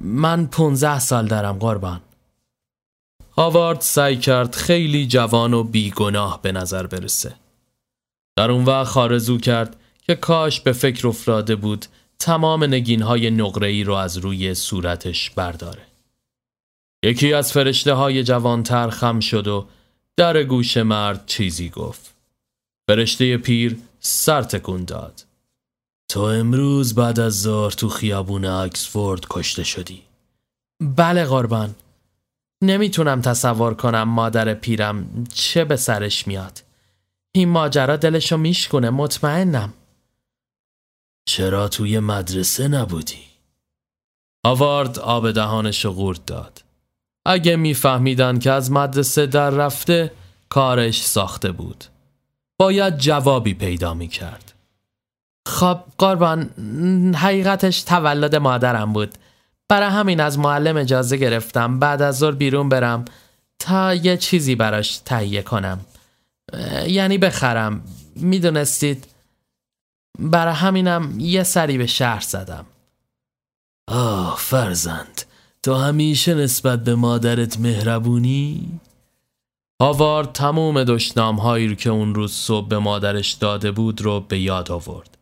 من 0.00 0.46
پونزه 0.46 0.98
سال 0.98 1.26
دارم 1.26 1.58
قربان. 1.58 2.00
هاوارد 3.40 3.80
سعی 3.80 4.16
کرد 4.16 4.54
خیلی 4.54 5.06
جوان 5.06 5.54
و 5.54 5.62
بیگناه 5.64 6.42
به 6.42 6.52
نظر 6.52 6.86
برسه. 6.86 7.34
در 8.36 8.50
اون 8.50 8.64
وقت 8.64 8.86
خارزو 8.86 9.38
کرد 9.38 9.76
که 10.02 10.14
کاش 10.14 10.60
به 10.60 10.72
فکر 10.72 11.08
افتاده 11.08 11.56
بود 11.56 11.86
تمام 12.18 12.64
نگین 12.64 13.02
های 13.02 13.30
نقره 13.30 13.82
رو 13.82 13.94
از 13.94 14.16
روی 14.16 14.54
صورتش 14.54 15.30
برداره. 15.30 15.82
یکی 17.04 17.32
از 17.32 17.52
فرشته 17.52 17.92
های 17.92 18.24
جوانتر 18.24 18.90
خم 18.90 19.20
شد 19.20 19.48
و 19.48 19.66
در 20.16 20.42
گوش 20.42 20.76
مرد 20.76 21.26
چیزی 21.26 21.68
گفت. 21.68 22.14
فرشته 22.90 23.36
پیر 23.36 23.76
سر 24.00 24.42
تکون 24.42 24.84
داد. 24.84 25.24
تو 26.10 26.20
امروز 26.20 26.94
بعد 26.94 27.20
از 27.20 27.42
ظهر 27.42 27.70
تو 27.70 27.88
خیابون 27.88 28.44
اکسفورد 28.44 29.26
کشته 29.30 29.64
شدی. 29.64 30.02
بله 30.80 31.24
قربان. 31.24 31.74
نمی‌تونم 32.62 33.20
تصور 33.20 33.74
کنم 33.74 34.02
مادر 34.02 34.54
پیرم 34.54 35.24
چه 35.34 35.64
به 35.64 35.76
سرش 35.76 36.26
میاد. 36.26 36.62
این 37.32 37.48
ماجرا 37.48 37.96
دلشو 37.96 38.36
میشکنه 38.36 38.90
مطمئنم. 38.90 39.72
چرا 41.28 41.68
توی 41.68 41.98
مدرسه 41.98 42.68
نبودی؟ 42.68 43.24
آوارد 44.44 44.98
آب 44.98 45.30
دهانش 45.30 45.86
قورت 45.86 46.26
داد. 46.26 46.62
اگه 47.26 47.56
میفهمیدن 47.56 48.38
که 48.38 48.50
از 48.50 48.72
مدرسه 48.72 49.26
در 49.26 49.50
رفته 49.50 50.12
کارش 50.48 51.02
ساخته 51.02 51.52
بود. 51.52 51.84
باید 52.58 52.98
جوابی 52.98 53.54
پیدا 53.54 53.94
می 53.94 54.08
کرد. 54.08 54.52
خب 55.48 55.80
قربان 55.98 56.42
حقیقتش 57.14 57.82
تولد 57.82 58.36
مادرم 58.36 58.92
بود. 58.92 59.14
برای 59.70 59.90
همین 59.90 60.20
از 60.20 60.38
معلم 60.38 60.76
اجازه 60.76 61.16
گرفتم 61.16 61.78
بعد 61.78 62.02
از 62.02 62.18
ظهر 62.18 62.32
بیرون 62.32 62.68
برم 62.68 63.04
تا 63.58 63.94
یه 63.94 64.16
چیزی 64.16 64.54
براش 64.54 64.98
تهیه 64.98 65.42
کنم 65.42 65.80
یعنی 66.86 67.18
بخرم 67.18 67.82
می‌دونستید 68.16 69.06
برای 70.18 70.54
همینم 70.54 71.20
یه 71.20 71.42
سری 71.42 71.78
به 71.78 71.86
شهر 71.86 72.20
زدم 72.20 72.66
آه 73.90 74.36
فرزند 74.38 75.22
تو 75.62 75.74
همیشه 75.74 76.34
نسبت 76.34 76.84
به 76.84 76.94
مادرت 76.94 77.60
مهربونی؟ 77.60 78.80
هاوارد 79.82 80.32
تموم 80.32 80.84
دشنام 80.84 81.36
هایی 81.36 81.68
رو 81.68 81.74
که 81.74 81.90
اون 81.90 82.14
روز 82.14 82.32
صبح 82.32 82.68
به 82.68 82.78
مادرش 82.78 83.32
داده 83.32 83.70
بود 83.70 84.00
رو 84.00 84.20
به 84.20 84.38
یاد 84.38 84.70
آورد. 84.70 85.18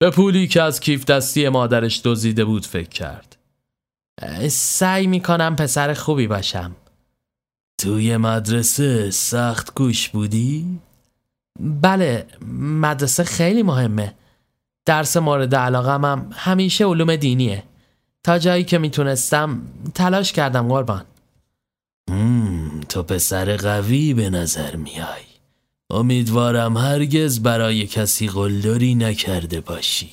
به 0.00 0.10
پولی 0.10 0.48
که 0.48 0.62
از 0.62 0.80
کیف 0.80 1.04
دستی 1.04 1.48
مادرش 1.48 2.00
دزدیده 2.04 2.44
بود 2.44 2.66
فکر 2.66 2.88
کرد. 2.88 3.37
سعی 4.48 5.06
می‌کنم 5.06 5.56
پسر 5.56 5.94
خوبی 5.94 6.26
باشم. 6.26 6.76
توی 7.78 8.16
مدرسه 8.16 9.10
سخت 9.10 9.74
گوش 9.74 10.08
بودی؟ 10.08 10.80
بله 11.60 12.26
مدرسه 12.80 13.24
خیلی 13.24 13.62
مهمه. 13.62 14.14
درس 14.86 15.16
مورد 15.16 15.54
علاقه 15.54 15.92
هم 15.92 16.30
همیشه 16.32 16.84
علوم 16.84 17.16
دینیه. 17.16 17.64
تا 18.22 18.38
جایی 18.38 18.64
که 18.64 18.78
می‌تونستم 18.78 19.62
تلاش 19.94 20.32
کردم 20.32 20.68
قربان. 20.68 21.04
تو 22.88 23.02
پسر 23.02 23.56
قوی 23.56 24.14
به 24.14 24.30
نظر 24.30 24.76
میای 24.76 25.22
امیدوارم 25.90 26.76
هرگز 26.76 27.40
برای 27.40 27.86
کسی 27.86 28.28
قلدری 28.28 28.94
نکرده 28.94 29.60
باشی 29.60 30.10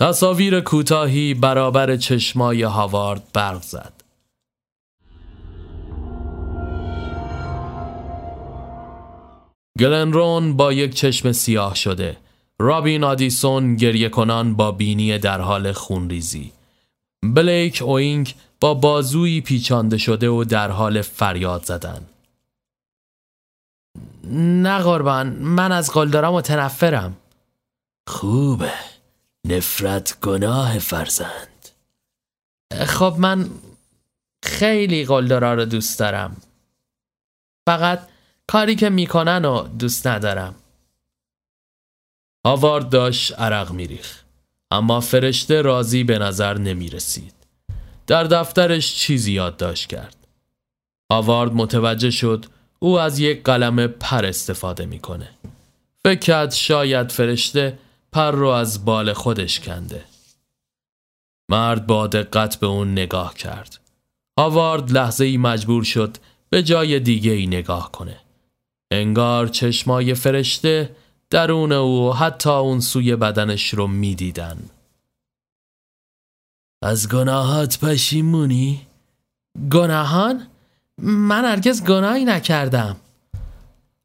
تصاویر 0.00 0.60
کوتاهی 0.60 1.34
برابر 1.34 1.96
چشمای 1.96 2.62
هاوارد 2.62 3.22
برق 3.32 3.62
زد. 3.62 3.92
گلنرون 9.78 10.56
با 10.56 10.72
یک 10.72 10.94
چشم 10.94 11.32
سیاه 11.32 11.74
شده. 11.74 12.16
رابین 12.58 13.04
آدیسون 13.04 13.76
گریه 13.76 14.08
کنان 14.08 14.54
با 14.54 14.72
بینی 14.72 15.18
در 15.18 15.40
حال 15.40 15.72
خونریزی. 15.72 16.52
بلیک 17.22 17.82
اوینگ 17.82 18.34
با 18.60 18.74
بازویی 18.74 19.40
پیچانده 19.40 19.98
شده 19.98 20.28
و 20.28 20.44
در 20.44 20.70
حال 20.70 21.02
فریاد 21.02 21.64
زدن. 21.64 22.02
نه 24.32 24.78
قربان 24.78 25.28
من 25.28 25.72
از 25.72 25.90
قلدرا 25.90 26.32
متنفرم. 26.32 27.16
خوبه. 28.08 28.72
نفرت 29.46 30.20
گناه 30.20 30.78
فرزند 30.78 31.68
خب 32.86 33.14
من 33.18 33.50
خیلی 34.42 35.04
قلدرا 35.04 35.54
رو 35.54 35.64
دوست 35.64 35.98
دارم 35.98 36.36
فقط 37.68 38.08
کاری 38.46 38.74
که 38.74 38.90
می‌کنن 38.90 39.44
و 39.44 39.68
دوست 39.68 40.06
ندارم 40.06 40.54
هاوارد 42.46 42.88
داشت 42.88 43.38
عرق 43.38 43.70
میریخ 43.70 44.22
اما 44.70 45.00
فرشته 45.00 45.62
راضی 45.62 46.04
به 46.04 46.18
نظر 46.18 46.58
نمی 46.58 46.90
رسید. 46.90 47.34
در 48.06 48.24
دفترش 48.24 48.94
چیزی 48.94 49.32
یادداشت 49.32 49.88
کرد. 49.88 50.16
هاوارد 51.12 51.52
متوجه 51.52 52.10
شد 52.10 52.46
او 52.78 53.00
از 53.00 53.18
یک 53.18 53.42
قلم 53.42 53.86
پر 53.86 54.26
استفاده 54.26 54.86
می‌کنه. 54.86 55.28
فکر 56.04 56.18
کرد 56.18 56.52
شاید 56.52 57.12
فرشته 57.12 57.78
پر 58.12 58.30
رو 58.30 58.48
از 58.48 58.84
بال 58.84 59.12
خودش 59.12 59.60
کنده. 59.60 60.04
مرد 61.50 61.86
با 61.86 62.06
دقت 62.06 62.56
به 62.56 62.66
اون 62.66 62.92
نگاه 62.92 63.34
کرد. 63.34 63.80
هاوارد 64.38 64.90
لحظه 64.90 65.24
ای 65.24 65.36
مجبور 65.36 65.84
شد 65.84 66.16
به 66.50 66.62
جای 66.62 67.00
دیگه 67.00 67.32
ای 67.32 67.46
نگاه 67.46 67.92
کنه. 67.92 68.20
انگار 68.90 69.48
چشمای 69.48 70.14
فرشته 70.14 70.96
درون 71.30 71.72
او 71.72 72.14
حتی 72.14 72.50
اون 72.50 72.80
سوی 72.80 73.16
بدنش 73.16 73.74
رو 73.74 73.86
می‌دیدن. 73.86 74.58
از 76.82 77.08
گناهات 77.08 77.78
پشیمونی؟ 77.84 78.86
گناهان؟ 79.70 80.46
من 81.02 81.44
هرگز 81.44 81.84
گناهی 81.84 82.24
نکردم. 82.24 82.96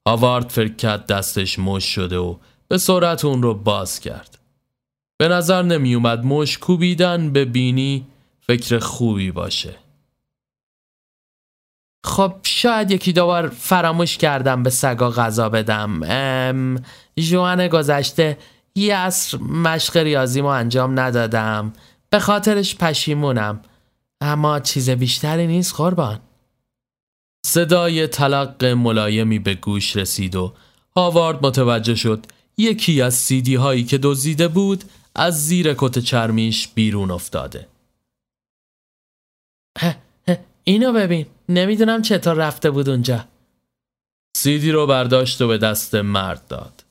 هاوارد 0.07 0.49
فکر 0.49 0.97
دستش 0.97 1.59
مش 1.59 1.83
شده 1.83 2.17
و 2.17 2.35
به 2.67 2.77
سرعت 2.77 3.25
اون 3.25 3.43
رو 3.43 3.53
باز 3.53 3.99
کرد. 3.99 4.39
به 5.17 5.27
نظر 5.27 5.61
نمی 5.61 5.95
اومد 5.95 6.23
مش 6.23 6.57
کوبیدن 6.57 7.33
به 7.33 7.45
بینی 7.45 8.07
فکر 8.39 8.79
خوبی 8.79 9.31
باشه. 9.31 9.75
خب 12.05 12.33
شاید 12.43 12.91
یکی 12.91 13.13
دوبار 13.13 13.47
فراموش 13.49 14.17
کردم 14.17 14.63
به 14.63 14.69
سگا 14.69 15.09
غذا 15.09 15.49
بدم 15.49 16.03
ام 16.03 16.83
جوان 17.19 17.67
گذشته 17.67 18.37
یه 18.75 18.97
عصر 18.97 19.37
مشق 19.37 19.97
ریاضیمو 19.97 20.47
انجام 20.47 20.99
ندادم 20.99 21.73
به 22.09 22.19
خاطرش 22.19 22.75
پشیمونم 22.75 23.61
اما 24.21 24.59
چیز 24.59 24.89
بیشتری 24.89 25.47
نیست 25.47 25.75
قربان 25.75 26.19
صدای 27.45 28.07
تلق 28.07 28.65
ملایمی 28.65 29.39
به 29.39 29.53
گوش 29.53 29.95
رسید 29.95 30.35
و 30.35 30.53
هاوارد 30.95 31.45
متوجه 31.45 31.95
شد 31.95 32.25
یکی 32.57 33.01
از 33.01 33.13
سیدی 33.13 33.55
هایی 33.55 33.83
که 33.83 33.97
دزدیده 33.97 34.47
بود 34.47 34.83
از 35.15 35.47
زیر 35.47 35.73
کت 35.73 35.99
چرمیش 35.99 36.67
بیرون 36.67 37.11
افتاده. 37.11 37.67
اینو 40.63 40.93
ببین. 40.93 41.25
نمی‌دونم 41.49 42.01
چطور 42.01 42.33
رفته 42.33 42.71
بود 42.71 42.89
اونجا. 42.89 43.25
سیدی 44.37 44.71
رو 44.71 44.87
برداشت 44.87 45.41
و 45.41 45.47
به 45.47 45.57
دست 45.57 45.95
مرد 45.95 46.47
داد. 46.47 46.83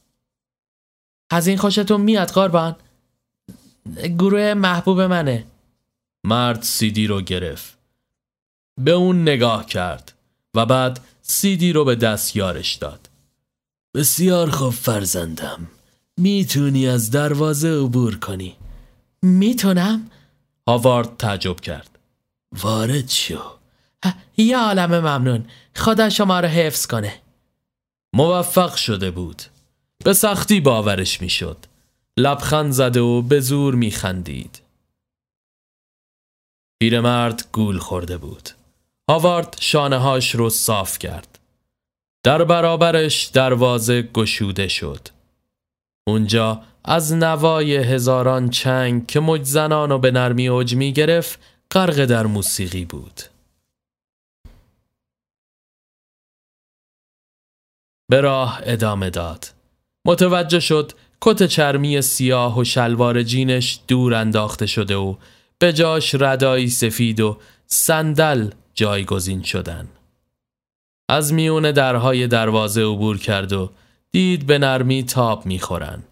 از 1.30 1.46
این 1.46 1.58
خوشتون 1.58 2.00
میاد 2.00 2.28
قربان؟ 2.30 2.76
گروه 4.18 4.54
محبوب 4.54 5.00
منه. 5.00 5.46
مرد 6.26 6.62
سیدی 6.62 7.06
رو 7.06 7.20
گرفت. 7.20 7.78
به 8.80 8.90
اون 8.90 9.22
نگاه 9.22 9.66
کرد 9.66 10.12
و 10.54 10.66
بعد 10.66 11.00
سیدی 11.22 11.72
رو 11.72 11.84
به 11.84 11.94
دست 11.94 12.36
یارش 12.36 12.74
داد. 12.74 13.03
بسیار 13.94 14.50
خوب 14.50 14.72
فرزندم. 14.72 15.68
می‌تونی 16.16 16.88
از 16.88 17.10
دروازه 17.10 17.68
عبور 17.68 18.18
کنی. 18.18 18.56
می‌تونم؟ 19.22 20.10
هاوارد 20.68 21.16
تعجب 21.16 21.60
کرد. 21.60 21.98
وارد 22.62 23.08
شو. 23.08 23.40
یه 24.36 24.58
عالم 24.58 24.98
ممنون. 24.98 25.46
خدا 25.76 26.10
شما 26.10 26.40
رو 26.40 26.48
حفظ 26.48 26.86
کنه. 26.86 27.20
موفق 28.14 28.74
شده 28.74 29.10
بود. 29.10 29.42
به 30.04 30.12
سختی 30.12 30.60
باورش 30.60 31.20
می‌شد. 31.20 31.66
لبخند 32.16 32.72
زده 32.72 33.00
و 33.00 33.22
به 33.22 33.40
زور 33.40 33.74
میخندید. 33.74 34.62
پیرمرد 36.80 37.48
گول 37.52 37.78
خورده 37.78 38.16
بود. 38.16 38.50
هاوارد 39.10 39.56
شانه 39.60 39.98
هاش 39.98 40.34
رو 40.34 40.50
صاف 40.50 40.98
کرد. 40.98 41.33
در 42.24 42.44
برابرش 42.44 43.24
دروازه 43.26 44.02
گشوده 44.02 44.68
شد 44.68 45.08
اونجا 46.06 46.62
از 46.84 47.12
نوای 47.12 47.76
هزاران 47.76 48.50
چنگ 48.50 49.06
که 49.06 49.20
مجزنان 49.20 49.92
و 49.92 49.98
به 49.98 50.10
نرمی 50.10 50.48
اوج 50.48 50.74
می 50.74 50.92
گرفت 50.92 51.40
غرق 51.70 52.04
در 52.04 52.26
موسیقی 52.26 52.84
بود 52.84 53.20
به 58.10 58.20
راه 58.20 58.60
ادامه 58.62 59.10
داد. 59.10 59.52
متوجه 60.06 60.60
شد 60.60 60.92
کت 61.20 61.42
چرمی 61.42 62.02
سیاه 62.02 62.58
و 62.58 62.64
شلوار 62.64 63.22
جینش 63.22 63.80
دور 63.88 64.14
انداخته 64.14 64.66
شده 64.66 64.96
و 64.96 65.16
به 65.58 65.72
جاش 65.72 66.14
ردایی 66.14 66.68
سفید 66.68 67.20
و 67.20 67.38
صندل 67.66 68.50
جایگزین 68.74 69.42
شدن. 69.42 69.88
از 71.08 71.32
میون 71.32 71.72
درهای 71.72 72.26
دروازه 72.26 72.82
عبور 72.82 73.18
کرد 73.18 73.52
و 73.52 73.70
دید 74.10 74.46
به 74.46 74.58
نرمی 74.58 75.02
تاب 75.02 75.46
می‌خورن. 75.46 76.02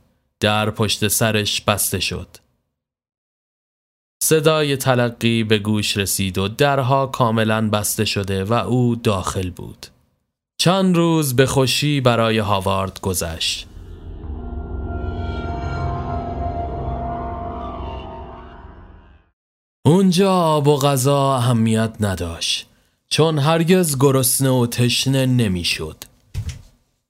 در 0.40 0.70
پشت 0.70 1.08
سرش 1.08 1.60
بسته 1.60 2.00
شد. 2.00 2.28
صدای 4.22 4.76
تلقی 4.76 5.44
به 5.44 5.58
گوش 5.58 5.96
رسید 5.96 6.38
و 6.38 6.48
درها 6.48 7.06
کاملا 7.06 7.70
بسته 7.70 8.04
شده 8.04 8.44
و 8.44 8.52
او 8.52 8.96
داخل 8.96 9.50
بود. 9.50 9.86
چند 10.58 10.96
روز 10.96 11.36
به 11.36 11.46
خوشی 11.46 12.00
برای 12.00 12.38
هاوارد 12.38 13.00
گذشت. 13.00 13.66
اونجا 19.86 20.32
آب 20.32 20.68
و 20.68 20.76
غذا 20.76 21.34
اهمیت 21.34 21.94
نداشت 22.00 22.66
چون 23.12 23.38
هرگز 23.38 23.96
گرسنه 24.00 24.50
و 24.50 24.66
تشنه 24.66 25.26
نمی‌شد. 25.26 26.04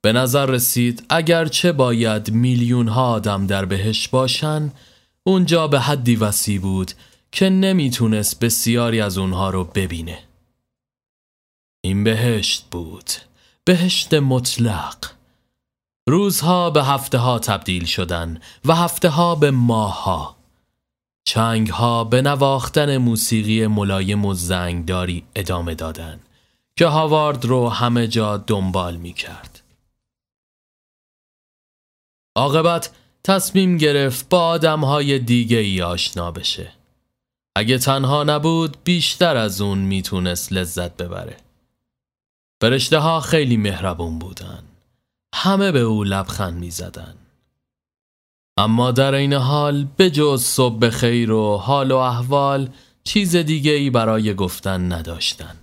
به 0.01 0.13
نظر 0.13 0.45
رسید 0.45 1.05
اگرچه 1.09 1.71
باید 1.71 2.31
میلیون 2.31 2.87
ها 2.87 3.11
آدم 3.11 3.47
در 3.47 3.65
بهش 3.65 4.07
باشن 4.07 4.71
اونجا 5.23 5.67
به 5.67 5.79
حدی 5.79 6.15
وسیع 6.15 6.59
بود 6.59 6.91
که 7.31 7.49
نمی‌تونست 7.49 8.39
بسیاری 8.39 9.01
از 9.01 9.17
اونها 9.17 9.49
رو 9.49 9.63
ببینه. 9.63 10.19
این 11.81 12.03
بهشت 12.03 12.65
بود. 12.71 13.09
بهشت 13.65 14.13
مطلق. 14.13 14.97
روزها 16.09 16.69
به 16.69 16.83
هفته 16.83 17.17
ها 17.17 17.39
تبدیل 17.39 17.85
شدن 17.85 18.41
و 18.65 18.75
هفته 18.75 19.09
ها 19.09 19.35
به 19.35 19.51
ماه 19.51 20.03
ها 20.03 20.42
چنگ 21.33 21.69
ها 21.69 22.03
به 22.03 22.21
نواختن 22.21 22.97
موسیقی 22.97 23.67
ملایم 23.67 24.25
و 24.25 24.33
زنگداری 24.33 25.23
ادامه 25.35 25.75
دادن 25.75 26.19
که 26.75 26.85
هاوارد 26.85 27.45
رو 27.45 27.69
همه 27.69 28.07
جا 28.07 28.37
دنبال 28.37 28.95
می 28.95 29.13
کرد. 29.13 29.61
عاقبت 32.35 32.91
تصمیم 33.23 33.77
گرفت 33.77 34.29
با 34.29 34.47
آدم 34.47 34.83
های 34.83 35.19
دیگه 35.19 35.57
ای 35.57 35.81
آشنا 35.81 36.31
بشه. 36.31 36.71
اگه 37.55 37.77
تنها 37.77 38.23
نبود 38.23 38.77
بیشتر 38.83 39.37
از 39.37 39.61
اون 39.61 39.77
می‌تونست 39.77 40.53
لذت 40.53 40.97
ببره. 40.97 41.37
فرشته 42.61 42.97
ها 42.97 43.19
خیلی 43.19 43.57
مهربون 43.57 44.19
بودن. 44.19 44.63
همه 45.35 45.71
به 45.71 45.79
او 45.79 46.03
لبخند 46.03 46.59
می 46.59 46.71
زدن. 46.71 47.15
اما 48.57 48.91
در 48.91 49.13
این 49.13 49.33
حال 49.33 49.87
به 49.97 50.09
جز 50.09 50.43
صبح 50.43 50.89
خیر 50.89 51.31
و 51.31 51.57
حال 51.57 51.91
و 51.91 51.95
احوال 51.95 52.69
چیز 53.03 53.35
دیگه 53.35 53.71
ای 53.71 53.89
برای 53.89 54.33
گفتن 54.33 54.93
نداشتن. 54.93 55.55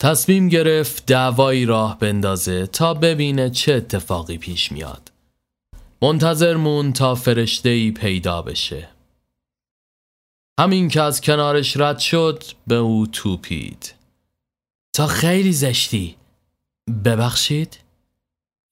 تصمیم 0.00 0.48
گرفت 0.48 1.06
دعوایی 1.06 1.66
راه 1.66 1.98
بندازه 1.98 2.66
تا 2.66 2.94
ببینه 2.94 3.50
چه 3.50 3.72
اتفاقی 3.74 4.38
پیش 4.38 4.72
میاد. 4.72 5.12
منتظر 6.02 6.56
مون 6.56 6.92
تا 6.92 7.14
فرشته 7.14 7.68
ای 7.68 7.90
پیدا 7.90 8.42
بشه. 8.42 8.88
همین 10.60 10.88
که 10.88 11.02
از 11.02 11.20
کنارش 11.20 11.76
رد 11.76 11.98
شد 11.98 12.44
به 12.66 12.74
او 12.74 13.06
توپید. 13.06 13.94
تا 14.94 15.06
خیلی 15.06 15.52
زشتی 15.52 16.16
ببخشید 17.04 17.78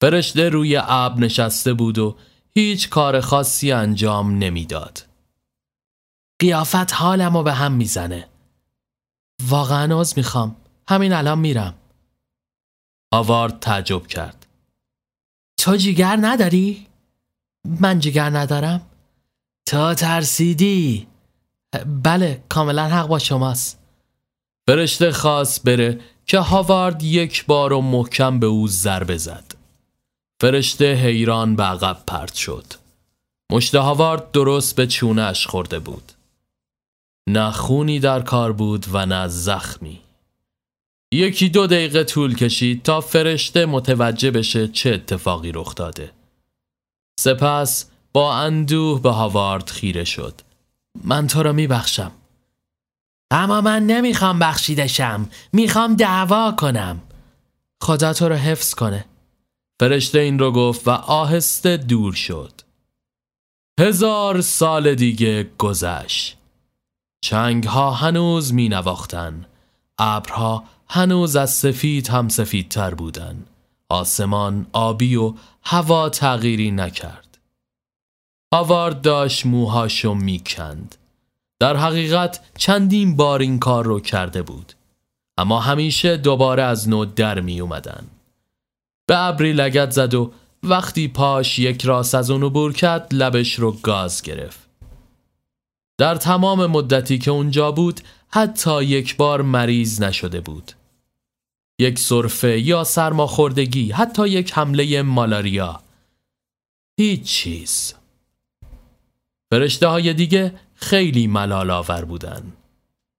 فرشته 0.01 0.49
روی 0.49 0.77
اب 0.77 1.18
نشسته 1.18 1.73
بود 1.73 1.99
و 1.99 2.16
هیچ 2.54 2.88
کار 2.88 3.20
خاصی 3.20 3.72
انجام 3.72 4.38
نمی‌داد. 4.38 5.06
قیافت 6.38 6.92
حالمو 6.92 7.42
به 7.42 7.52
هم 7.52 7.72
می‌زنه. 7.72 8.28
واقعا 9.48 10.00
از 10.00 10.14
می‌خوام. 10.16 10.56
همین 10.88 11.12
الان 11.12 11.38
میرم. 11.38 11.74
آوارد 13.12 13.60
تعجب 13.60 14.06
کرد. 14.06 14.46
تو 15.58 15.76
جیگر 15.76 16.18
نداری؟ 16.20 16.86
من 17.80 17.98
جگر 17.98 18.30
ندارم؟ 18.30 18.86
تا 19.66 19.94
ترسیدی. 19.94 21.08
بله 21.86 22.44
کاملا 22.48 22.88
حق 22.88 23.06
با 23.06 23.18
شماست. 23.18 23.78
فرشته 24.66 25.12
خواست 25.12 25.64
بره 25.64 26.00
که 26.26 26.38
هاوارد 26.38 27.02
یک 27.02 27.46
بار 27.46 27.72
و 27.72 27.80
محکم 27.80 28.38
به 28.38 28.46
او 28.46 28.68
ضربه 28.68 29.16
زد. 29.16 29.51
فرشته 30.42 30.94
حیران 30.94 31.57
به 31.57 31.62
عقب 31.62 32.02
پرت 32.07 32.35
شد. 32.35 32.64
مشت 33.52 33.74
هاوارد 33.74 34.31
درست 34.31 34.76
به 34.76 34.87
چونش 34.87 35.46
خورده 35.46 35.78
بود. 35.78 36.12
نه 37.28 37.50
خونی 37.50 38.00
در 38.00 38.20
کار 38.20 38.52
بود 38.52 38.87
و 38.92 39.07
نه 39.07 39.28
زخمی. 39.28 40.00
یکی 41.12 41.48
دو 41.48 41.66
دقیقه 41.66 42.05
طول 42.05 42.35
کشید 42.35 42.83
تا 42.83 43.00
فرشته 43.00 43.66
متوجه 43.66 44.31
بشه 44.31 44.68
چه 44.68 44.90
اتفاقی 44.90 45.52
رخ 45.52 45.74
داده. 45.74 46.11
سپس 47.20 47.90
با 48.12 48.35
اندوه 48.35 49.02
به 49.02 49.11
هاوارد 49.11 49.70
خیره 49.70 50.05
شد. 50.05 50.40
من 51.05 51.26
تو 51.26 51.42
رو 51.42 51.52
میبخشم. 51.52 52.12
اما 53.31 53.61
من 53.61 53.87
نمی‌خوام 53.87 54.38
بخشیدشم. 54.38 55.28
می‌خوام 55.52 55.96
دعوا 55.96 56.52
کنم. 56.52 57.00
خدا 57.83 58.12
تو 58.12 58.28
رو 58.28 58.35
حفظ 58.35 58.74
کنه. 58.74 59.05
فرشته 59.83 60.18
این 60.18 60.38
رو 60.38 60.53
گفت 60.53 60.88
و 60.88 60.90
آهسته 60.90 61.77
دور 61.77 62.12
شد. 62.12 62.53
هزار 63.81 64.40
سال 64.40 64.95
دیگه 64.95 65.51
گذشت. 65.59 66.37
چنگ 67.25 67.64
ها 67.64 67.90
هنوز 67.90 68.55
می 68.55 68.68
نواختن. 68.68 69.47
ابرها 69.99 70.64
هنوز 70.88 71.37
از 71.37 71.51
سفید 71.51 72.09
هم 72.09 72.29
سفیدتر 72.29 72.95
بودن. 72.95 73.45
آسمان 73.88 74.66
آبی 74.73 75.16
و 75.16 75.35
هوا 75.62 76.09
تغییری 76.09 76.71
نکرد. 76.71 77.38
آوارد 78.53 79.01
داشت 79.01 79.47
موهاشو 79.47 80.14
می‌کند 80.14 80.97
در 81.61 81.77
حقیقت 81.77 82.40
چندین 82.59 83.16
بار 83.16 83.40
این 83.40 83.59
کار 83.59 83.85
رو 83.85 84.01
کرده 84.01 84.42
بود. 84.42 84.73
اما 85.38 85.61
همیشه 85.61 86.16
دوباره 86.16 86.62
از 86.62 86.88
نو 86.88 87.05
در 87.05 87.40
می 87.40 87.61
اومدن. 87.61 88.07
به 89.12 89.18
ابری 89.18 89.53
لگت 89.53 89.90
زد 89.90 90.14
و 90.14 90.33
وقتی 90.62 91.09
پاش 91.09 91.59
یک 91.59 91.85
راست 91.85 92.14
از 92.14 92.31
اونو 92.31 92.51
بور 92.51 92.72
کرد 92.72 93.09
لبش 93.12 93.55
رو 93.55 93.72
گاز 93.72 94.22
گرفت. 94.22 94.68
در 95.98 96.14
تمام 96.14 96.66
مدتی 96.66 97.18
که 97.18 97.31
اونجا 97.31 97.72
بود 97.72 98.01
حتی 98.29 98.85
یک 98.85 99.16
بار 99.16 99.42
مریض 99.42 100.03
نشده 100.03 100.40
بود. 100.40 100.72
یک 101.81 101.98
سرفه 101.98 102.61
یا 102.61 102.85
سرماخوردگی 102.85 103.90
حتی 103.90 104.29
یک 104.29 104.53
حمله 104.53 105.03
مالاریا. 105.03 105.83
هیچ 107.01 107.22
چیز. 107.22 107.94
فرشته 109.51 109.87
های 109.87 110.14
دیگه 110.14 110.55
خیلی 110.75 111.27
ملال 111.27 111.70
آور 111.70 112.05
بودن. 112.05 112.53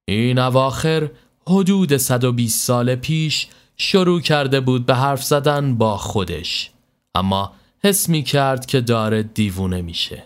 این 0.08 0.40
اواخر 0.40 1.10
حدود 1.48 1.98
120 1.98 2.66
سال 2.66 2.96
پیش 2.96 3.48
شروع 3.78 4.22
کرده 4.22 4.60
بود 4.60 4.86
به 4.86 4.96
حرف 4.96 5.24
زدن 5.24 5.76
با 5.76 5.98
خودش. 5.98 6.72
اما 7.16 7.54
حس 7.84 8.10
می 8.10 8.24
کرد 8.24 8.66
که 8.66 8.82
داره 8.82 9.24
دیوونه 9.24 9.82
میشه. 9.82 10.24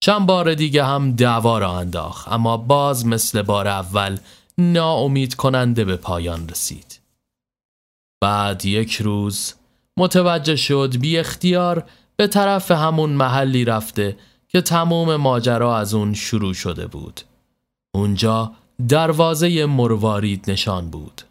چند 0.00 0.26
بار 0.26 0.54
دیگه 0.54 0.84
هم 0.84 1.12
دعوا 1.12 1.58
را 1.58 1.78
انداخت 1.78 2.32
اما 2.32 2.56
باز 2.56 3.06
مثل 3.06 3.42
بار 3.42 3.68
اول 3.68 4.18
ناامید 4.58 5.34
کننده 5.34 5.84
به 5.84 5.96
پایان 5.96 6.48
رسید. 6.48 7.00
بعد 8.20 8.64
یک 8.66 8.94
روز 8.94 9.54
متوجه 9.96 10.56
شد 10.56 10.96
بی 11.00 11.18
اختیار 11.18 11.84
به 12.16 12.26
طرف 12.26 12.70
همون 12.70 13.10
محلی 13.10 13.64
رفته 13.64 14.16
که 14.48 14.60
تمام 14.60 15.16
ماجرا 15.16 15.78
از 15.78 15.94
اون 15.94 16.14
شروع 16.14 16.54
شده 16.54 16.86
بود. 16.86 17.20
اونجا 17.94 18.52
دروازه 18.88 19.66
مروارید 19.66 20.50
نشان 20.50 20.90
بود. 20.90 21.22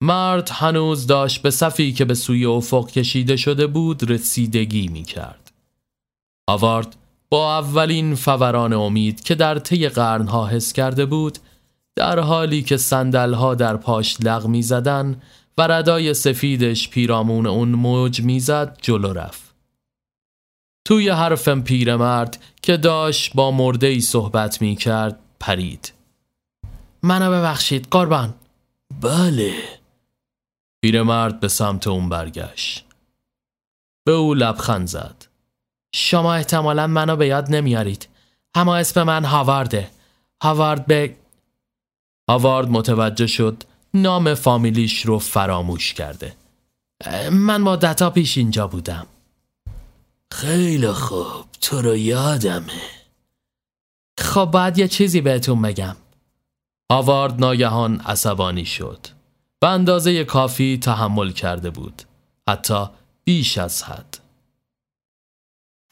مرد 0.00 0.50
هنوز 0.52 1.06
داشت 1.06 1.42
به 1.42 1.50
صفی 1.50 1.92
که 1.92 2.04
به 2.04 2.14
سوی 2.14 2.46
افق 2.46 2.90
کشیده 2.90 3.36
شده 3.36 3.66
بود 3.66 4.10
رسیدگی 4.10 4.88
می 4.88 5.02
کرد. 5.02 5.52
آوارد 6.48 6.96
با 7.30 7.58
اولین 7.58 8.14
فوران 8.14 8.72
امید 8.72 9.24
که 9.24 9.34
در 9.34 9.58
طی 9.58 9.88
قرنها 9.88 10.46
حس 10.46 10.72
کرده 10.72 11.06
بود 11.06 11.38
در 11.96 12.18
حالی 12.18 12.62
که 12.62 12.76
سندلها 12.76 13.54
در 13.54 13.76
پاش 13.76 14.16
لغ 14.20 14.46
می 14.46 14.62
زدن 14.62 15.22
و 15.58 15.62
ردای 15.62 16.14
سفیدش 16.14 16.88
پیرامون 16.88 17.46
اون 17.46 17.68
موج 17.68 18.20
می‌زد 18.20 18.78
جلو 18.82 19.12
رفت. 19.12 19.54
توی 20.84 21.08
حرفم 21.08 21.62
پیرمرد 21.62 22.38
که 22.62 22.76
داشت 22.76 23.34
با 23.34 23.50
مرده 23.50 23.86
ای 23.86 24.00
صحبت 24.00 24.62
می 24.62 24.76
کرد 24.76 25.18
پرید. 25.40 25.92
منو 27.02 27.30
ببخشید 27.30 27.88
قربان. 27.90 28.34
بله 29.00 29.52
پیرمرد 30.82 31.40
به 31.40 31.48
سمت 31.48 31.86
اون 31.86 32.08
برگشت. 32.08 32.84
به 34.06 34.12
او 34.12 34.34
لبخند 34.34 34.88
زد. 34.88 35.26
شما 35.94 36.34
احتمالا 36.34 36.86
منو 36.86 37.16
به 37.16 37.26
یاد 37.26 37.54
نمیارید. 37.54 38.08
اما 38.54 38.76
اسم 38.76 39.02
من 39.02 39.24
هاوارده. 39.24 39.90
هاوارد 40.42 40.86
به 40.86 41.16
هاوارد 42.30 42.68
متوجه 42.68 43.26
شد 43.26 43.62
نام 43.94 44.34
فامیلیش 44.34 45.06
رو 45.06 45.18
فراموش 45.18 45.94
کرده. 45.94 46.36
من 47.30 47.60
مدتا 47.60 48.10
پیش 48.10 48.38
اینجا 48.38 48.66
بودم. 48.66 49.06
خیلی 50.32 50.92
خوب 50.92 51.44
تو 51.60 51.82
رو 51.82 51.96
یادمه. 51.96 52.80
خب 54.20 54.44
باید 54.44 54.78
یه 54.78 54.88
چیزی 54.88 55.20
بهتون 55.20 55.62
بگم. 55.62 55.96
هاوارد 56.92 57.40
ناگهان 57.40 58.00
عصبانی 58.00 58.64
شد. 58.64 59.15
به 59.60 59.68
اندازه 59.68 60.24
کافی 60.24 60.78
تحمل 60.82 61.30
کرده 61.30 61.70
بود. 61.70 62.02
حتی 62.48 62.86
بیش 63.24 63.58
از 63.58 63.82
حد. 63.82 64.18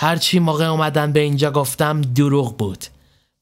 هرچی 0.01 0.39
موقع 0.39 0.65
اومدن 0.65 1.13
به 1.13 1.21
اینجا 1.21 1.51
گفتم 1.51 2.01
دروغ 2.01 2.57
بود. 2.57 2.85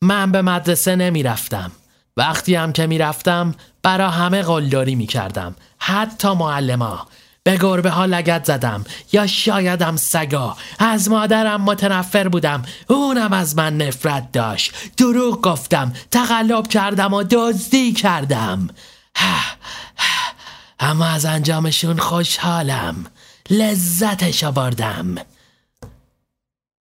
من 0.02 0.32
به 0.32 0.42
مدرسه 0.42 0.96
نمی‌رفتم. 0.96 1.72
وقتی 2.16 2.54
هم 2.54 2.72
که 2.72 2.86
می‌رفتم 2.86 3.54
برا 3.82 4.10
همه 4.10 4.42
قلدری 4.42 4.94
می‌کردم. 4.94 5.54
حتی 5.78 6.28
معلما. 6.28 7.06
به 7.44 7.56
گربه 7.56 7.90
ها 7.90 8.04
لگت 8.04 8.44
زدم. 8.44 8.84
یا 9.12 9.26
شایدم 9.26 9.96
سگا. 9.96 10.56
از 10.78 11.10
مادرم 11.10 11.62
متنفر 11.62 12.28
بودم. 12.28 12.62
اونم 12.88 13.32
از 13.32 13.56
من 13.56 13.76
نفرت 13.76 14.32
داشت. 14.32 14.74
دروغ 14.96 15.40
گفتم. 15.40 15.92
تقلب 16.10 16.68
کردم 16.68 17.14
و 17.14 17.22
دزدی 17.22 17.92
کردم. 17.92 18.68
اما 20.80 21.06
از 21.06 21.24
انجامشون 21.24 21.98
خوشحالم. 21.98 23.06
لذتش 23.50 24.44
آوردم 24.44 25.14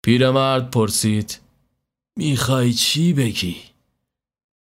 پیرمرد 0.05 0.71
پرسید 0.71 1.39
می‌خوای 2.17 2.73
چی 2.73 3.13
بگی؟ 3.13 3.55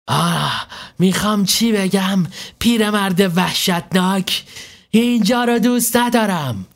آه 0.08 0.66
می‌خوام 0.98 1.44
چی 1.44 1.72
بگم؟ 1.72 2.26
پیرمرد 2.58 3.36
وحشتناک 3.36 4.44
اینجا 4.90 5.44
رو 5.44 5.58
دوست 5.58 5.96
ندارم. 5.96 6.66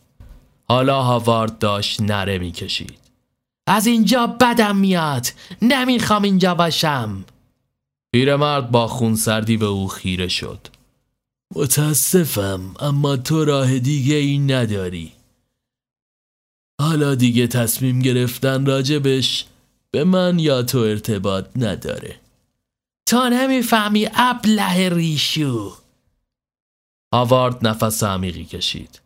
حالا 0.68 1.02
هاوارد 1.02 1.58
داشت 1.58 2.00
نره 2.00 2.38
می‌کشید. 2.38 2.98
از 3.66 3.86
اینجا 3.86 4.26
بدم 4.26 4.76
میاد. 4.76 5.26
نمی‌خوام 5.62 6.22
اینجا 6.22 6.54
باشم. 6.54 7.24
پیرمرد 8.12 8.70
با 8.70 8.86
خونسردی 8.86 9.56
به 9.56 9.66
او 9.66 9.88
خیره 9.88 10.28
شد. 10.28 10.66
متاسفم 11.56 12.74
اما 12.80 13.16
تو 13.16 13.44
راه 13.44 13.78
دیگه 13.78 14.14
این 14.14 14.52
نداری. 14.52 15.12
حالا 16.80 17.14
دیگه 17.14 17.46
تصمیم 17.46 17.98
گرفتن 18.02 18.66
راجبش 18.66 19.46
به 19.90 20.04
من 20.04 20.38
یا 20.38 20.62
تو 20.62 20.78
ارتباط 20.78 21.46
نداره. 21.56 22.20
تا 23.08 23.28
نمی‌فهمی 23.28 24.08
ابله 24.14 24.88
ریشو. 24.88 25.76
آوارد 27.12 27.66
نفس 27.66 28.02
عمیقی 28.04 28.44
کشید. 28.44 29.00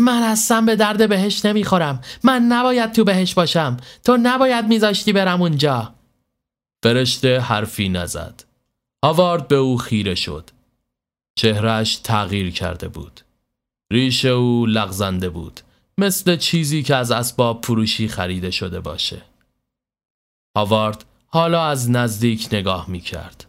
من 0.00 0.22
اصلا 0.22 0.60
به 0.60 0.76
درد 0.76 1.08
بهش 1.08 1.44
نمی‌خورم. 1.44 2.00
من 2.24 2.42
نباید 2.42 2.92
تو 2.92 3.04
بهش 3.04 3.34
باشم. 3.34 3.76
تو 4.04 4.16
نباید 4.22 4.64
میذاشتی 4.64 5.12
برم 5.12 5.42
اونجا. 5.42 5.95
فرشته 6.82 7.40
حرفی 7.40 7.88
نزد 7.88 8.44
آوارد 9.02 9.48
به 9.48 9.56
او 9.56 9.78
خیره 9.78 10.14
شد 10.14 10.50
چهرش 11.38 11.96
تغییر 11.96 12.50
کرده 12.50 12.88
بود. 12.88 13.20
ریش 13.92 14.24
او 14.24 14.66
لغزنده 14.66 15.28
بود. 15.30 15.60
مثل 15.98 16.36
چیزی 16.36 16.82
که 16.82 16.96
از 16.96 17.10
اسباب 17.10 17.64
فروشی 17.64 18.08
خریده 18.08 18.50
شده 18.50 18.80
باشه. 18.80 19.22
هاوارد 20.56 21.04
حالا 21.26 21.64
از 21.64 21.90
نزدیک 21.90 22.48
نگاه 22.52 22.90
می 22.90 23.00
کرد. 23.00 23.46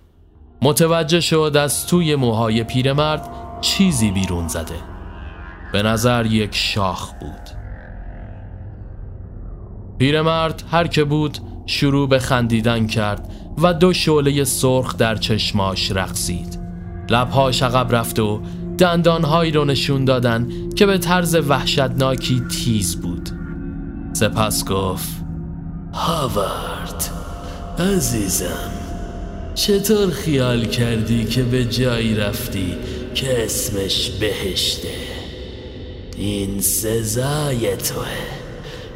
متوجه 0.61 1.19
شد 1.19 1.57
از 1.59 1.87
توی 1.87 2.15
موهای 2.15 2.63
پیرمرد 2.63 3.29
چیزی 3.61 4.11
بیرون 4.11 4.47
زده. 4.47 4.83
به 5.73 5.83
نظر 5.83 6.25
یک 6.25 6.55
شاخ 6.55 7.13
بود. 7.13 7.49
پیرمرد 9.97 10.63
هر 10.71 10.87
که 10.87 11.03
بود 11.03 11.37
شروع 11.67 12.09
به 12.09 12.19
خندیدن 12.19 12.87
کرد 12.87 13.31
و 13.57 13.73
دو 13.73 13.93
شعله 13.93 14.43
سرخ 14.43 14.97
در 14.97 15.15
چشماش 15.15 15.91
رقصید. 15.91 16.59
لبهاش 17.09 17.63
عقب 17.63 17.95
رفت 17.95 18.19
و 18.19 18.41
دندانهایی 18.77 19.51
رو 19.51 19.65
نشون 19.65 20.05
دادن 20.05 20.49
که 20.75 20.85
به 20.85 20.97
طرز 20.97 21.35
وحشتناکی 21.35 22.41
تیز 22.51 23.01
بود. 23.01 23.29
سپس 24.13 24.65
گفت 24.65 25.09
هاوارد 25.93 27.09
عزیزم 27.79 28.71
چطور 29.55 30.11
خیال 30.11 30.65
کردی 30.65 31.25
که 31.25 31.43
به 31.43 31.65
جایی 31.65 32.15
رفتی 32.15 32.75
که 33.15 33.45
اسمش 33.45 34.09
بهشته؟ 34.09 34.87
این 36.17 36.61
سزای 36.61 37.77
توه. 37.77 38.07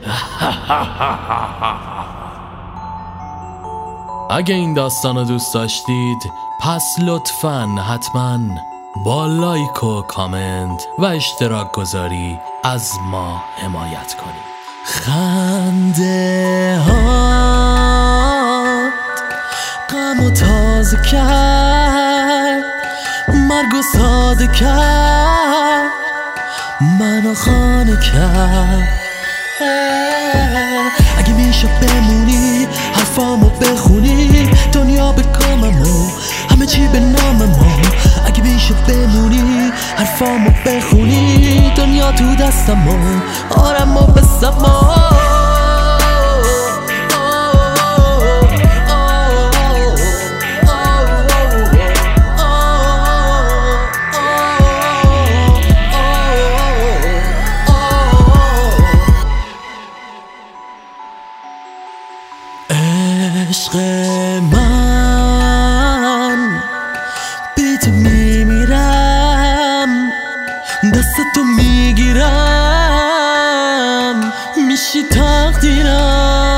اگه 4.33 4.55
این 4.55 4.73
داستان 4.73 5.15
رو 5.15 5.23
دوست 5.23 5.53
داشتید 5.53 6.31
پس 6.61 6.95
لطفا 6.99 7.67
حتما 7.89 8.39
با 9.05 9.25
لایک 9.25 9.83
و 9.83 10.01
کامنت 10.01 10.87
و 10.99 11.05
اشتراک 11.05 11.71
گذاری 11.71 12.39
از 12.63 12.91
ما 13.11 13.43
حمایت 13.57 14.13
کنید. 14.13 14.51
خنده 14.85 16.79
ها 16.87 17.01
غم 19.89 20.25
و 20.25 20.31
تازه 20.31 20.97
کرد 21.11 22.63
مرگ 23.27 23.73
و 23.73 23.81
ساده 23.97 24.47
کرد 24.47 25.91
منو 26.99 27.35
خانه 27.35 27.97
کرد. 28.13 29.01
اگه 31.17 31.33
میشه 31.33 31.67
بمونی 31.67 32.67
حرفامو 33.11 33.49
بخونی 33.49 34.49
دنیا 34.73 35.11
به 35.11 35.21
کاممو 35.21 36.09
همه 36.49 36.65
چی 36.65 36.87
به 36.87 36.99
ناممو 36.99 37.65
اگه 38.25 38.43
میشه 38.43 38.73
بمونی 38.73 39.71
حرفامو 39.97 40.49
بخونی 40.65 41.71
دنیا 41.75 42.11
تو 42.11 42.35
دستمو 42.35 43.19
آرم 43.49 43.97
و 43.97 44.01
عشق 63.49 63.75
من. 64.51 65.17
بی 67.55 67.77
تو 67.77 67.91
میمیرم. 67.91 69.29
دست 70.93 71.15
تو 71.35 71.43
می‌گیرم. 71.43 72.31
میشی 74.67 75.03
تقدیرم. 75.11 76.57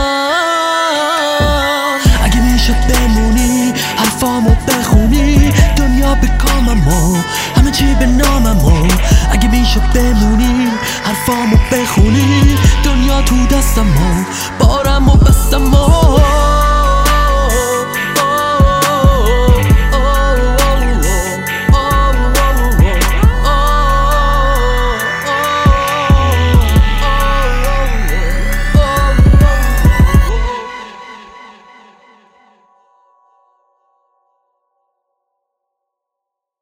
اگه 2.23 2.41
می‌شد 2.41 2.87
بمونی 2.89 3.73
حرفامو 3.97 4.55
بخونی 4.67 5.53
دنیا 5.77 6.15
به 6.15 6.27
کاممو 6.27 7.17
همه 7.57 7.71
چی 7.71 7.95
به 7.95 8.05
ناممو 8.05 8.87
اگه 9.31 9.47
می‌شد 9.47 9.93
بمونی 9.93 10.71
حرفامو 11.03 11.57
بخونی 11.71 12.57
دنیا 12.85 13.21
تو 13.21 13.45
دستمو 13.45 14.23
بارمو 14.59 15.15
بستمو 15.15 16.19